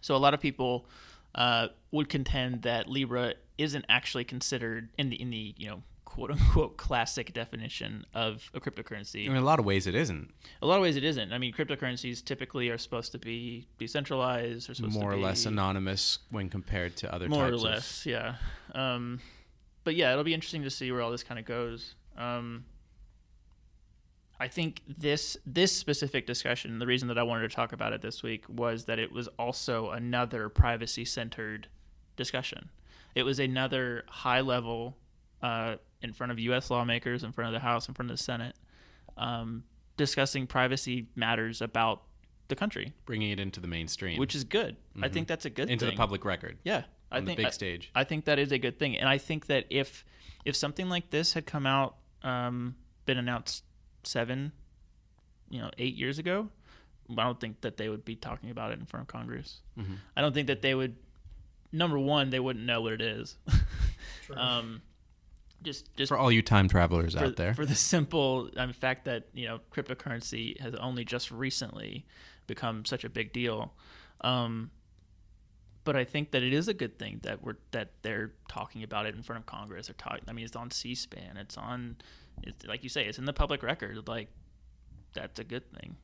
[0.01, 0.87] So a lot of people
[1.35, 5.83] uh, would contend that Libra isn't actually considered in the in the you know
[6.15, 9.27] quote unquote classic definition of a cryptocurrency.
[9.27, 10.33] In a lot of ways, it isn't.
[10.63, 11.33] a lot of ways it isn't.
[11.33, 15.25] I mean, cryptocurrencies typically are supposed to be decentralized or supposed More to or be
[15.25, 18.37] less anonymous when compared to other more or types of- less, yeah.
[18.77, 19.21] Um,
[19.83, 21.97] but yeah, it'll be interesting to see where all this kind of goes.
[22.17, 22.65] Um,
[24.39, 28.03] I think this this specific discussion, the reason that I wanted to talk about it
[28.03, 31.67] this week was that it was also another privacy centered
[32.15, 32.71] discussion.
[33.17, 34.97] It was another high level
[35.45, 36.71] uh, in front of U.S.
[36.71, 38.55] lawmakers, in front of the House, in front of the Senate,
[39.17, 39.65] um,
[39.97, 42.03] discussing privacy matters about
[42.49, 44.77] the country, bringing it into the mainstream, which is good.
[45.03, 45.73] I think that's a good Mm-hmm.
[45.73, 45.95] into thing.
[45.95, 46.59] the public record.
[46.65, 47.91] Yeah, I on the think big I- stage.
[47.95, 50.05] I think that is a good thing, and I think that if
[50.45, 52.75] if something like this had come out, um,
[53.07, 53.65] been announced
[54.03, 54.53] seven,
[55.49, 56.49] you know, eight years ago,
[57.19, 59.61] I don't think that they would be talking about it in front of Congress.
[59.79, 59.95] Mm-hmm.
[60.17, 60.97] I don't think that they would.
[61.73, 63.37] Number one, they wouldn't know what it is.
[64.37, 64.81] um,
[65.65, 69.07] just just For all you time travelers for, out there, for the simple um, fact
[69.07, 72.07] that you know cryptocurrency has only just recently
[72.47, 73.73] become such a big deal.
[74.21, 74.71] Um,
[75.85, 79.07] but I think that it is a good thing that we're that they're talking about
[79.07, 79.89] it in front of Congress.
[79.89, 80.25] They're talking.
[80.29, 81.37] I mean, it's on C-SPAN.
[81.37, 81.97] It's on.
[82.43, 83.07] It's like you say.
[83.07, 84.09] It's in the public record.
[84.09, 84.29] Like
[85.15, 85.97] that's a good thing.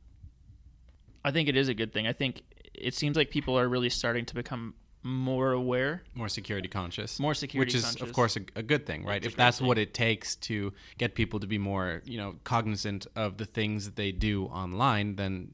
[1.23, 2.07] I think it is a good thing.
[2.07, 2.43] I think
[2.73, 6.03] it seems like people are really starting to become more aware.
[6.13, 8.01] more security conscious More security which is conscious.
[8.01, 11.15] of course a, a good thing right It's if that's what it takes to get
[11.15, 15.51] people to be more you know cognizant of the things that they do online then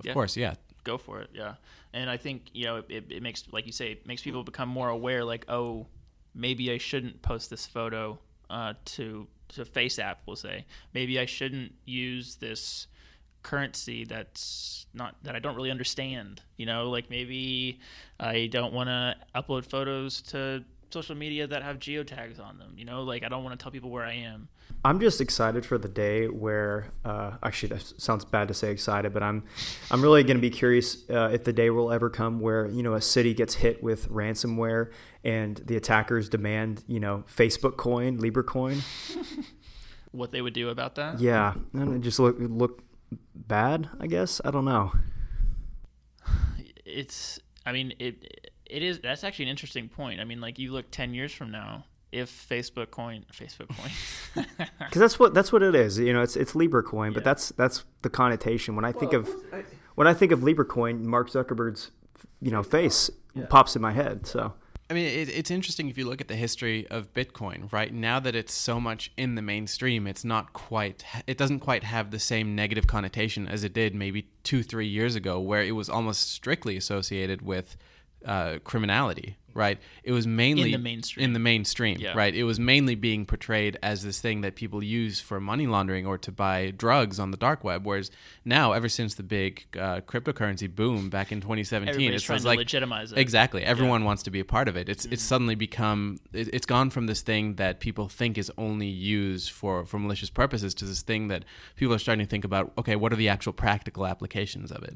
[0.00, 0.14] of Yeah.
[0.14, 1.54] course yeah go for it yeah
[1.92, 4.42] and i think you know it, it, it makes like you say it makes people
[4.44, 5.86] become more aware like oh
[6.34, 8.18] maybe i shouldn't post this photo
[8.50, 12.86] uh, to to face app we'll say maybe i shouldn't use this
[13.44, 16.90] currency that's not that i don't really understand you know?
[16.90, 17.78] Like maybe
[18.18, 22.84] i don't want to upload photos to social media that have geotags on them you
[22.84, 23.02] know?
[23.02, 24.48] Like i don't want to tell people where i am.
[24.86, 29.14] I'm just excited for the day where, uh, actually, that sounds bad to say excited,
[29.14, 29.44] but I'm,
[29.90, 32.82] I'm really going to be curious uh, if the day will ever come where you
[32.82, 34.90] know a city gets hit with ransomware
[35.24, 38.82] and the attackers demand you know Facebook coin, Libra coin.
[40.12, 41.18] what they would do about that?
[41.18, 42.83] Yeah, and just look look
[43.34, 43.88] bad.
[44.00, 44.92] I guess I don't know.
[46.84, 50.70] it's i mean it it is that's actually an interesting point i mean like you
[50.70, 54.44] look 10 years from now if facebook coin facebook coin
[54.78, 55.98] Because that's what that's what it is.
[55.98, 58.76] You know, it's it's Libra coin, but that's that's the connotation.
[58.76, 59.28] When I think of
[59.94, 61.90] when I think of Libra coin, Mark Zuckerberg's
[62.40, 63.10] you know face
[63.48, 64.26] pops in my head.
[64.26, 64.52] So
[64.90, 67.92] I mean, it, it's interesting if you look at the history of Bitcoin, right?
[67.92, 72.10] Now that it's so much in the mainstream, it's not quite, it doesn't quite have
[72.10, 75.88] the same negative connotation as it did maybe two, three years ago, where it was
[75.88, 77.76] almost strictly associated with
[78.26, 79.78] uh, criminality, right?
[80.02, 81.24] It was mainly the mainstream.
[81.24, 82.12] In the mainstream, Yeah.
[82.16, 82.34] right?
[82.34, 86.18] It was mainly being portrayed as this thing that people use for money laundering or
[86.18, 87.86] to buy drugs on the dark web.
[87.86, 88.10] Whereas
[88.44, 92.46] now, ever since the big uh, cryptocurrency boom back in 2017, Everybody's it trying to
[92.46, 93.18] like legitimize it.
[93.18, 93.62] Exactly.
[93.62, 94.88] Everyone wants to be a part of it.
[94.88, 95.12] It's Mm-hmm.
[95.14, 99.50] it's suddenly become it, it's gone from this thing that people think is only used
[99.50, 101.44] for for malicious purposes to this thing that
[101.76, 102.72] people are starting to think about.
[102.78, 104.94] Okay, what are the actual practical applications of it?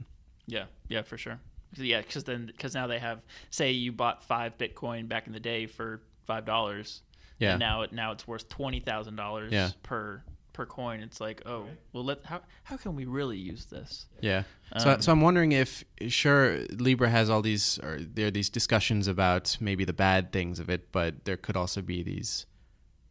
[0.51, 1.39] yeah yeah for sure
[1.77, 5.41] yeah because then because now they have say you bought five bitcoin back in the
[5.41, 7.03] day for five dollars
[7.39, 7.53] Yeah.
[7.53, 9.71] and now it now it's worth twenty thousand dollars Yeah.
[9.83, 14.07] per per coin it's like oh well let how, how can we really use this
[14.21, 14.43] Yeah.
[14.79, 18.49] So, Um, so I'm wondering if sure Libra has all these or there are these
[18.51, 22.45] discussions about maybe the bad things of it, but there could also be these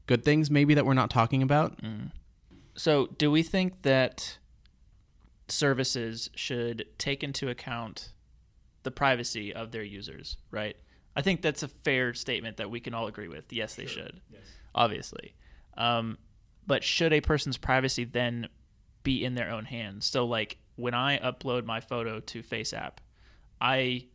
[0.08, 1.82] good things maybe that we're not talking about.
[1.82, 2.12] Mm.
[2.76, 4.38] So, do we think that
[5.48, 8.10] services should take into account
[8.88, 10.78] the privacy of their users, right?
[11.14, 13.52] I think that's a fair statement that we can all agree with.
[13.52, 14.22] Yes, they should.
[14.74, 15.36] Obviously.
[15.76, 16.18] Um,
[16.66, 18.48] but should a person's privacy then
[19.04, 20.06] be in their own hands?
[20.06, 23.00] So, like when I upload my photo to FaceApp,
[23.60, 24.06] I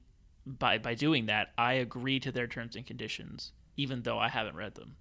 [0.47, 4.57] by by doing that, I agree to their terms and conditions, even though I haven't
[4.57, 4.97] read them.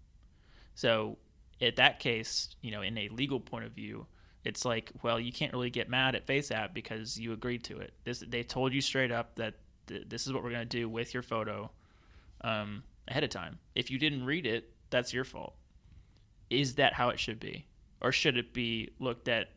[0.75, 1.17] So,
[1.61, 4.05] at that case, you know, in a legal point of view,
[4.43, 7.93] it's like, well, you can't really get mad at FaceApp because you agreed to it.
[8.03, 9.53] This they told you straight up that
[9.87, 11.71] th- this is what we're going to do with your photo
[12.41, 13.59] um, ahead of time.
[13.75, 15.55] If you didn't read it, that's your fault.
[16.49, 17.65] Is that how it should be,
[18.01, 19.49] or should it be looked at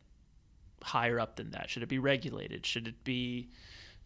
[0.82, 1.70] higher up than that?
[1.70, 2.64] Should it be regulated?
[2.64, 3.48] Should it be,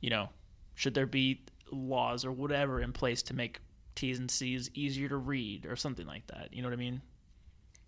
[0.01, 0.31] you know,
[0.75, 3.61] should there be laws or whatever in place to make
[3.95, 6.49] T's and C's easier to read or something like that?
[6.53, 7.03] You know what I mean?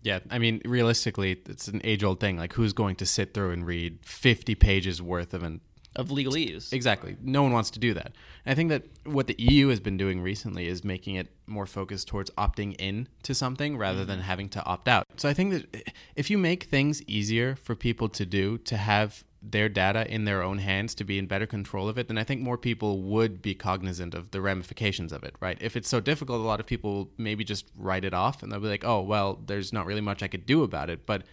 [0.03, 2.35] Yeah, I mean, realistically, it's an age-old thing.
[2.35, 5.61] Like, who's going to sit through and read 50 pages worth of an
[5.95, 6.71] Of legalese.
[6.71, 7.17] Exactly.
[7.21, 8.13] No one wants to do that.
[8.45, 11.65] And I think that what the EU has been doing recently is making it more
[11.65, 14.27] focused towards opting in to something rather than mm-hmm.
[14.27, 15.05] having to opt out.
[15.17, 19.25] So I think that if you make things easier for people to do, to have
[19.41, 22.23] their data in their own hands, to be in better control of it, then I
[22.23, 25.57] think more people would be cognizant of the ramifications of it, right?
[25.59, 28.51] If it's so difficult, a lot of people will maybe just write it off and
[28.51, 31.05] they'll be like, oh, well, there's not really much I could do about it.
[31.05, 31.23] But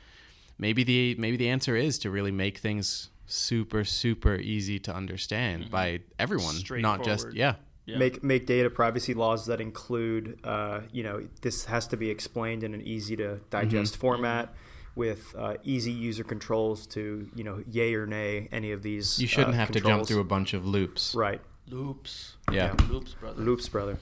[0.59, 5.71] maybe the maybe the answer is to really make things super super easy to understand
[5.71, 7.55] by everyone not just yeah
[7.87, 7.99] Yeah.
[7.99, 12.63] make make data privacy laws that include uh, you know this has to be explained
[12.65, 14.01] in an easy to digest Mm-hmm.
[14.01, 14.55] format
[14.95, 19.27] with uh, easy user controls to you know yay or nay any of these you
[19.29, 22.37] shouldn't uh, have to jump through a bunch of loops right Loops.
[22.51, 23.43] yeah, Loops, brother.
[23.43, 23.99] loops brother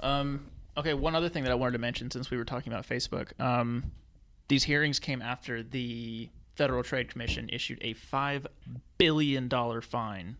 [0.00, 2.86] Um, okay, one other thing that I wanted to mention since we were talking about
[2.88, 3.38] Facebook.
[3.40, 3.90] Um,
[4.48, 8.46] these hearings came after the Federal Trade Commission issued a $5
[8.98, 9.48] billion
[9.80, 10.36] fine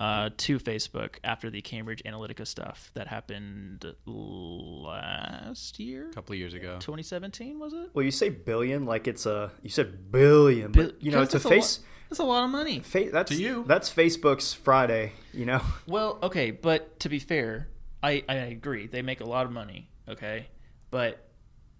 [0.00, 6.08] uh, to Facebook after the Cambridge Analytica stuff that happened last year?
[6.10, 7.90] a couple of years ago 2017, was it?
[7.94, 11.40] well you say billion like it's a you said billion but you know it's a
[11.40, 12.80] face lot- that's a lot of money.
[12.80, 13.64] fa- that's To you.
[13.66, 17.68] that's facebook's friday you know Well, okay, but to be fair,
[18.02, 18.86] I, I agree.
[18.86, 20.48] They make a lot of money, okay?
[20.90, 21.26] But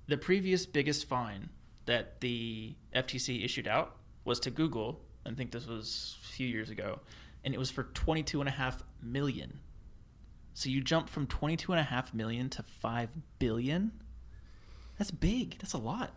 [0.06, 1.50] the previous biggest fine
[1.86, 5.00] that the FTC issued out was to Google.
[5.26, 7.00] I think this was a few years ago.
[7.44, 9.60] and it was for 22 and a half million.
[10.54, 13.92] So you jump from 22 and a half million to 5 billion?
[14.98, 15.58] That's big.
[15.58, 16.14] That's a lot.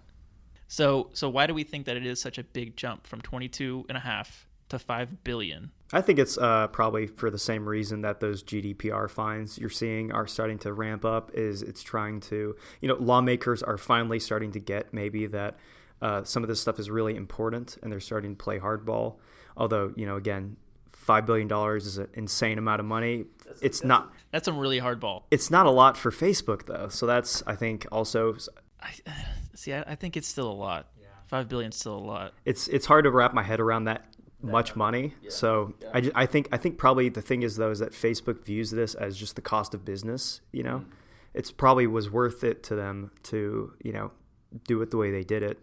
[0.68, 3.86] So so why do we think that it is such a big jump from 22
[3.90, 5.72] and a half to 5 billion?
[5.94, 10.12] I think it's uh, probably for the same reason that those GDPR fines you're seeing
[10.12, 11.32] are starting to ramp up.
[11.34, 15.56] Is it's trying to, you know, lawmakers are finally starting to get maybe that
[16.02, 19.16] uh, some of this stuff is really important, and they're starting to play hardball.
[19.56, 20.58] Although, you know, again,
[20.92, 23.26] five billion dollars is an insane amount of money.
[23.62, 24.12] It's not.
[24.32, 25.26] That's some really hard ball.
[25.32, 26.90] It's not a lot for Facebook though.
[26.90, 28.36] So that's I think also
[28.82, 28.92] I,
[29.56, 30.88] see, I, I think it's still a lot.
[31.00, 31.08] Yeah.
[31.28, 32.34] Five billion is still a lot.
[32.44, 34.06] it's it's hard to wrap my head around that
[34.42, 35.16] much money.
[35.30, 38.44] So I, ju- I think I think probably the thing is though is that Facebook
[38.44, 40.42] views this as just the cost of business.
[40.52, 40.86] You know, mm.
[41.34, 44.12] it's probably was worth it to them to you know
[44.66, 45.60] do it the way they did it.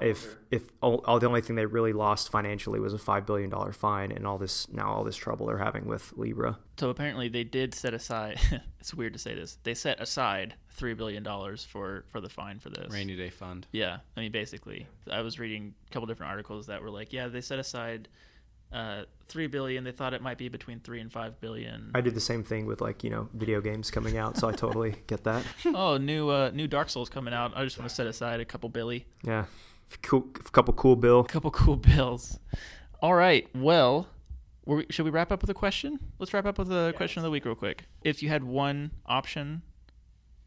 [0.00, 3.50] If if all, all the only thing they really lost financially was a five billion
[3.50, 6.58] dollar fine and all this now all this trouble they're having with Libra.
[6.78, 8.40] So apparently they did set aside.
[8.80, 9.58] it's weird to say this.
[9.62, 12.92] They set aside three billion dollars for for the fine for this.
[12.92, 13.66] Rainy day fund.
[13.72, 17.28] Yeah, I mean, basically, I was reading a couple different articles that were like, yeah,
[17.28, 18.08] they set aside
[18.72, 19.84] uh, three billion.
[19.84, 21.90] They thought it might be between three and five billion.
[21.94, 24.52] I did the same thing with like you know video games coming out, so I
[24.52, 25.44] totally get that.
[25.66, 27.52] oh, new uh, new Dark Souls coming out.
[27.56, 29.46] I just want to set aside a couple billy, Yeah,
[30.02, 31.20] cool, a couple cool bill.
[31.20, 32.38] a couple cool bills.
[33.00, 34.08] All right, well.
[34.66, 35.98] we- Should we wrap up with a question?
[36.18, 37.84] Let's wrap up with a question of the week real quick.
[38.02, 39.62] If you had one option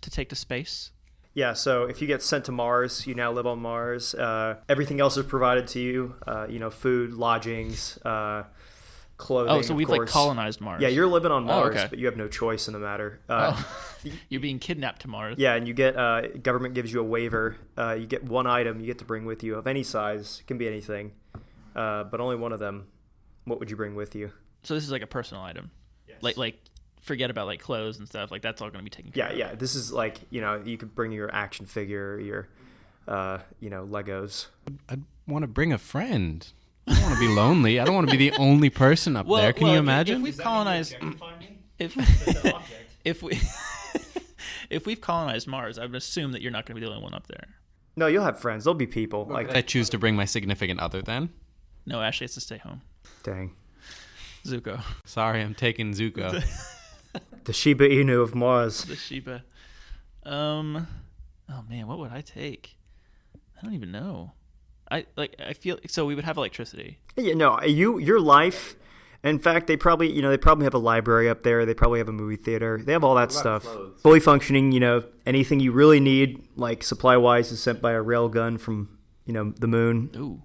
[0.02, 0.92] to take to space,
[1.34, 4.14] Yeah, so if you get sent to Mars, you now live on Mars.
[4.14, 6.16] Uh, everything else is provided to you.
[6.28, 8.44] Uh, you know, food, lodgings, uh,
[9.22, 9.53] clothing.
[9.53, 10.11] oh, so of we've like course.
[10.11, 10.82] colonized Mars.
[10.82, 11.88] Yeah, you're living on Oh, Mars, okay.
[11.89, 13.19] but you have no choice in the matter.
[13.30, 15.36] Uh, Oh, you're being kidnapped to Mars.
[15.38, 17.55] Yeah, and you get uh, government gives you a waiver.
[17.78, 20.39] Uh, you get one item you get to bring with you of any size.
[20.41, 21.11] It can be anything,
[21.76, 22.88] uh, but only one of them.
[23.45, 24.32] What would you bring with you?
[24.63, 25.72] So this is like a personal item.
[26.22, 26.59] Like like
[27.01, 28.30] forget about like clothes and stuff.
[28.32, 29.38] Like that's all going to be taken care Yeah, of.
[29.38, 29.55] yeah.
[29.55, 32.47] This is like you know you could bring your action figure, your
[33.07, 34.47] uh, you know Legos.
[34.89, 36.47] I'd want to bring a friend.
[36.88, 37.80] I don't want to be lonely.
[37.80, 39.54] I don't want to be the only person up Well, there.
[39.54, 40.18] Can well, you if- imagine?
[40.18, 40.96] If we've colonized,
[41.80, 41.96] if
[43.06, 43.40] if we
[44.70, 47.04] if we've colonized Mars, I would assume that you're not going to be the only
[47.04, 47.48] one up there.
[47.96, 48.64] No, you'll have friends.
[48.64, 49.26] There'll be people.
[49.30, 51.30] Like, I choose to bring my significant other then.
[51.86, 52.82] No, Ashley has to stay home.
[53.24, 53.54] dang,
[54.46, 56.44] Zuko, Sorry, I'm taking Zuko.
[57.44, 58.86] the Shiba Inu of Mars.
[58.86, 59.44] the Shiba.
[60.24, 60.88] Um,
[61.50, 62.78] oh man, what would I take?
[63.60, 64.32] I don't even know.
[64.92, 65.36] I like.
[65.39, 66.06] I feel so.
[66.06, 67.00] We would have electricity.
[67.16, 68.76] Yeah, no, you your life.
[69.24, 71.66] In fact, they probably you know they probably have a library up there.
[71.66, 72.82] They probably have a movie theater.
[72.84, 73.66] They have all that stuff.
[74.02, 74.72] Fully functioning.
[74.72, 78.58] You know, anything you really need, like supply wise, is sent by a rail gun
[78.58, 80.10] from you know the moon.
[80.18, 80.42] Ooh,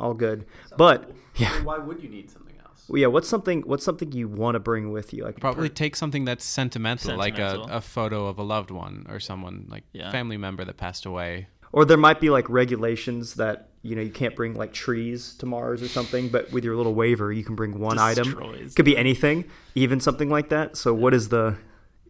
[0.00, 0.46] All good.
[0.78, 2.86] But yeah, Why would you need something else?
[2.88, 3.08] well, yeah.
[3.08, 3.60] What's something?
[3.62, 5.22] What's something you want to bring with you?
[5.24, 9.20] Like Probably take something that's sentimental, like a, a photo of a loved one or
[9.20, 10.10] someone like Yeah.
[10.10, 11.48] family member that passed away.
[11.72, 15.46] Or there might be like regulations that you know you can't bring like trees to
[15.46, 18.24] Mars or something, but with your little waiver, you can bring one item.
[18.24, 20.76] Destroys Could be anything, even something like that.
[20.76, 21.56] So what is the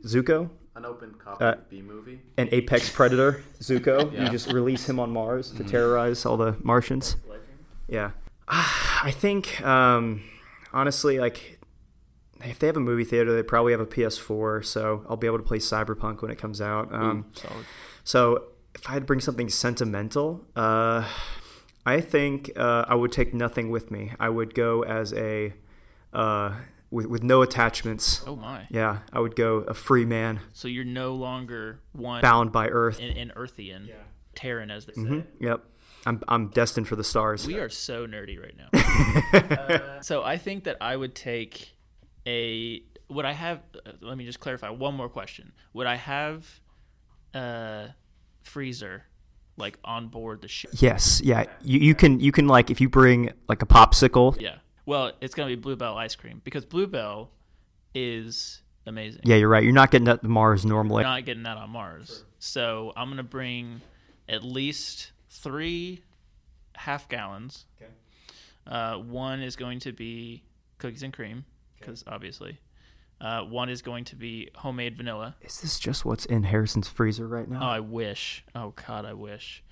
[0.04, 0.50] Zuko?
[0.74, 2.20] An open copy Uh, B movie.
[2.36, 4.12] An apex predator, Zuko.
[4.12, 4.24] Yeah.
[4.24, 7.16] You just release him on Mars to terrorize all the Martians.
[7.88, 8.10] Yeah,
[8.48, 10.22] Ah, I think um,
[10.72, 11.58] honestly, like
[12.44, 15.38] if they have a movie theater, they probably have a PS4, so I'll be able
[15.38, 16.92] to play Cyberpunk when it comes out.
[16.92, 17.64] Um, solid.
[18.04, 21.08] so if I had to bring something sentimental, uh,
[21.86, 24.12] I think uh, I would take nothing with me.
[24.18, 25.54] I would go as a
[26.12, 26.52] uh,
[26.90, 28.22] with with no attachments.
[28.26, 28.66] Oh my.
[28.70, 32.98] Yeah, I would go a free man, So you're no longer one bound by Earth.
[33.00, 33.88] and, an Earthian,
[34.34, 35.00] Terran as they say.
[35.02, 35.64] Mhm, Yep,
[36.06, 37.46] I'm I'm destined for the stars.
[37.46, 38.68] We are so nerdy right now.
[39.56, 41.74] Uh, so I think that I would take
[42.26, 42.82] a.
[43.08, 43.60] Would I have?
[43.86, 45.52] Uh, let me just clarify one more question.
[45.72, 46.60] Would I have
[47.34, 47.90] a
[48.42, 49.04] freezer
[49.56, 50.70] like on board the ship?
[50.74, 51.44] Yes, yeah.
[51.62, 54.40] You, you can you can like if you bring like a popsicle.
[54.40, 54.56] Yeah.
[54.84, 57.30] Well, it's gonna be Bluebell ice cream because Bluebell
[57.94, 59.22] is amazing.
[59.24, 59.62] Yeah, you're right.
[59.62, 61.02] You're not getting that to Mars normally.
[61.02, 62.24] We're not getting that on Mars.
[62.38, 63.80] So I'm gonna bring
[64.28, 66.02] at least three
[66.74, 67.66] half gallons.
[67.80, 67.90] Okay.
[68.66, 70.42] Uh, one is going to be
[70.78, 71.44] cookies and cream,
[71.78, 72.58] because obviously.
[73.20, 75.36] Uh, one is going to be homemade vanilla.
[75.40, 77.60] Is this just what's in Harrison's freezer right now?
[77.62, 78.44] Oh, I wish.
[78.54, 79.62] Oh God, I wish.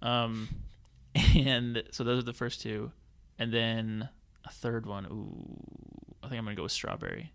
[0.00, 0.48] Um,
[1.14, 2.92] and so those are the first two,
[3.38, 4.08] and then
[4.44, 5.06] a third one.
[5.06, 7.32] Ooh, I think I'm gonna go with strawberry.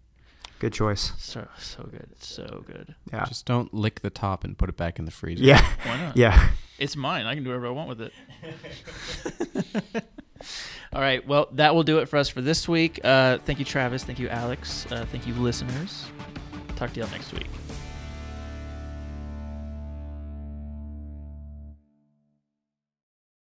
[0.59, 1.11] Good choice.
[1.20, 2.09] So so good.
[2.20, 2.95] So good.
[3.11, 3.26] Yeah.
[3.26, 5.43] Just don't lick the top and put it back in the freezer.
[5.43, 5.63] Yeah.
[5.84, 6.18] Why not?
[6.28, 6.49] Yeah.
[6.80, 7.26] It's mine.
[7.26, 8.13] I can do whatever I want with it.
[10.93, 11.25] All right.
[11.27, 12.99] Well, that will do it for us for this week.
[13.03, 14.03] Uh, thank you, Travis.
[14.03, 14.85] Thank you, Alex.
[14.91, 16.05] Uh, thank you, listeners.
[16.75, 17.47] Talk to y'all next week.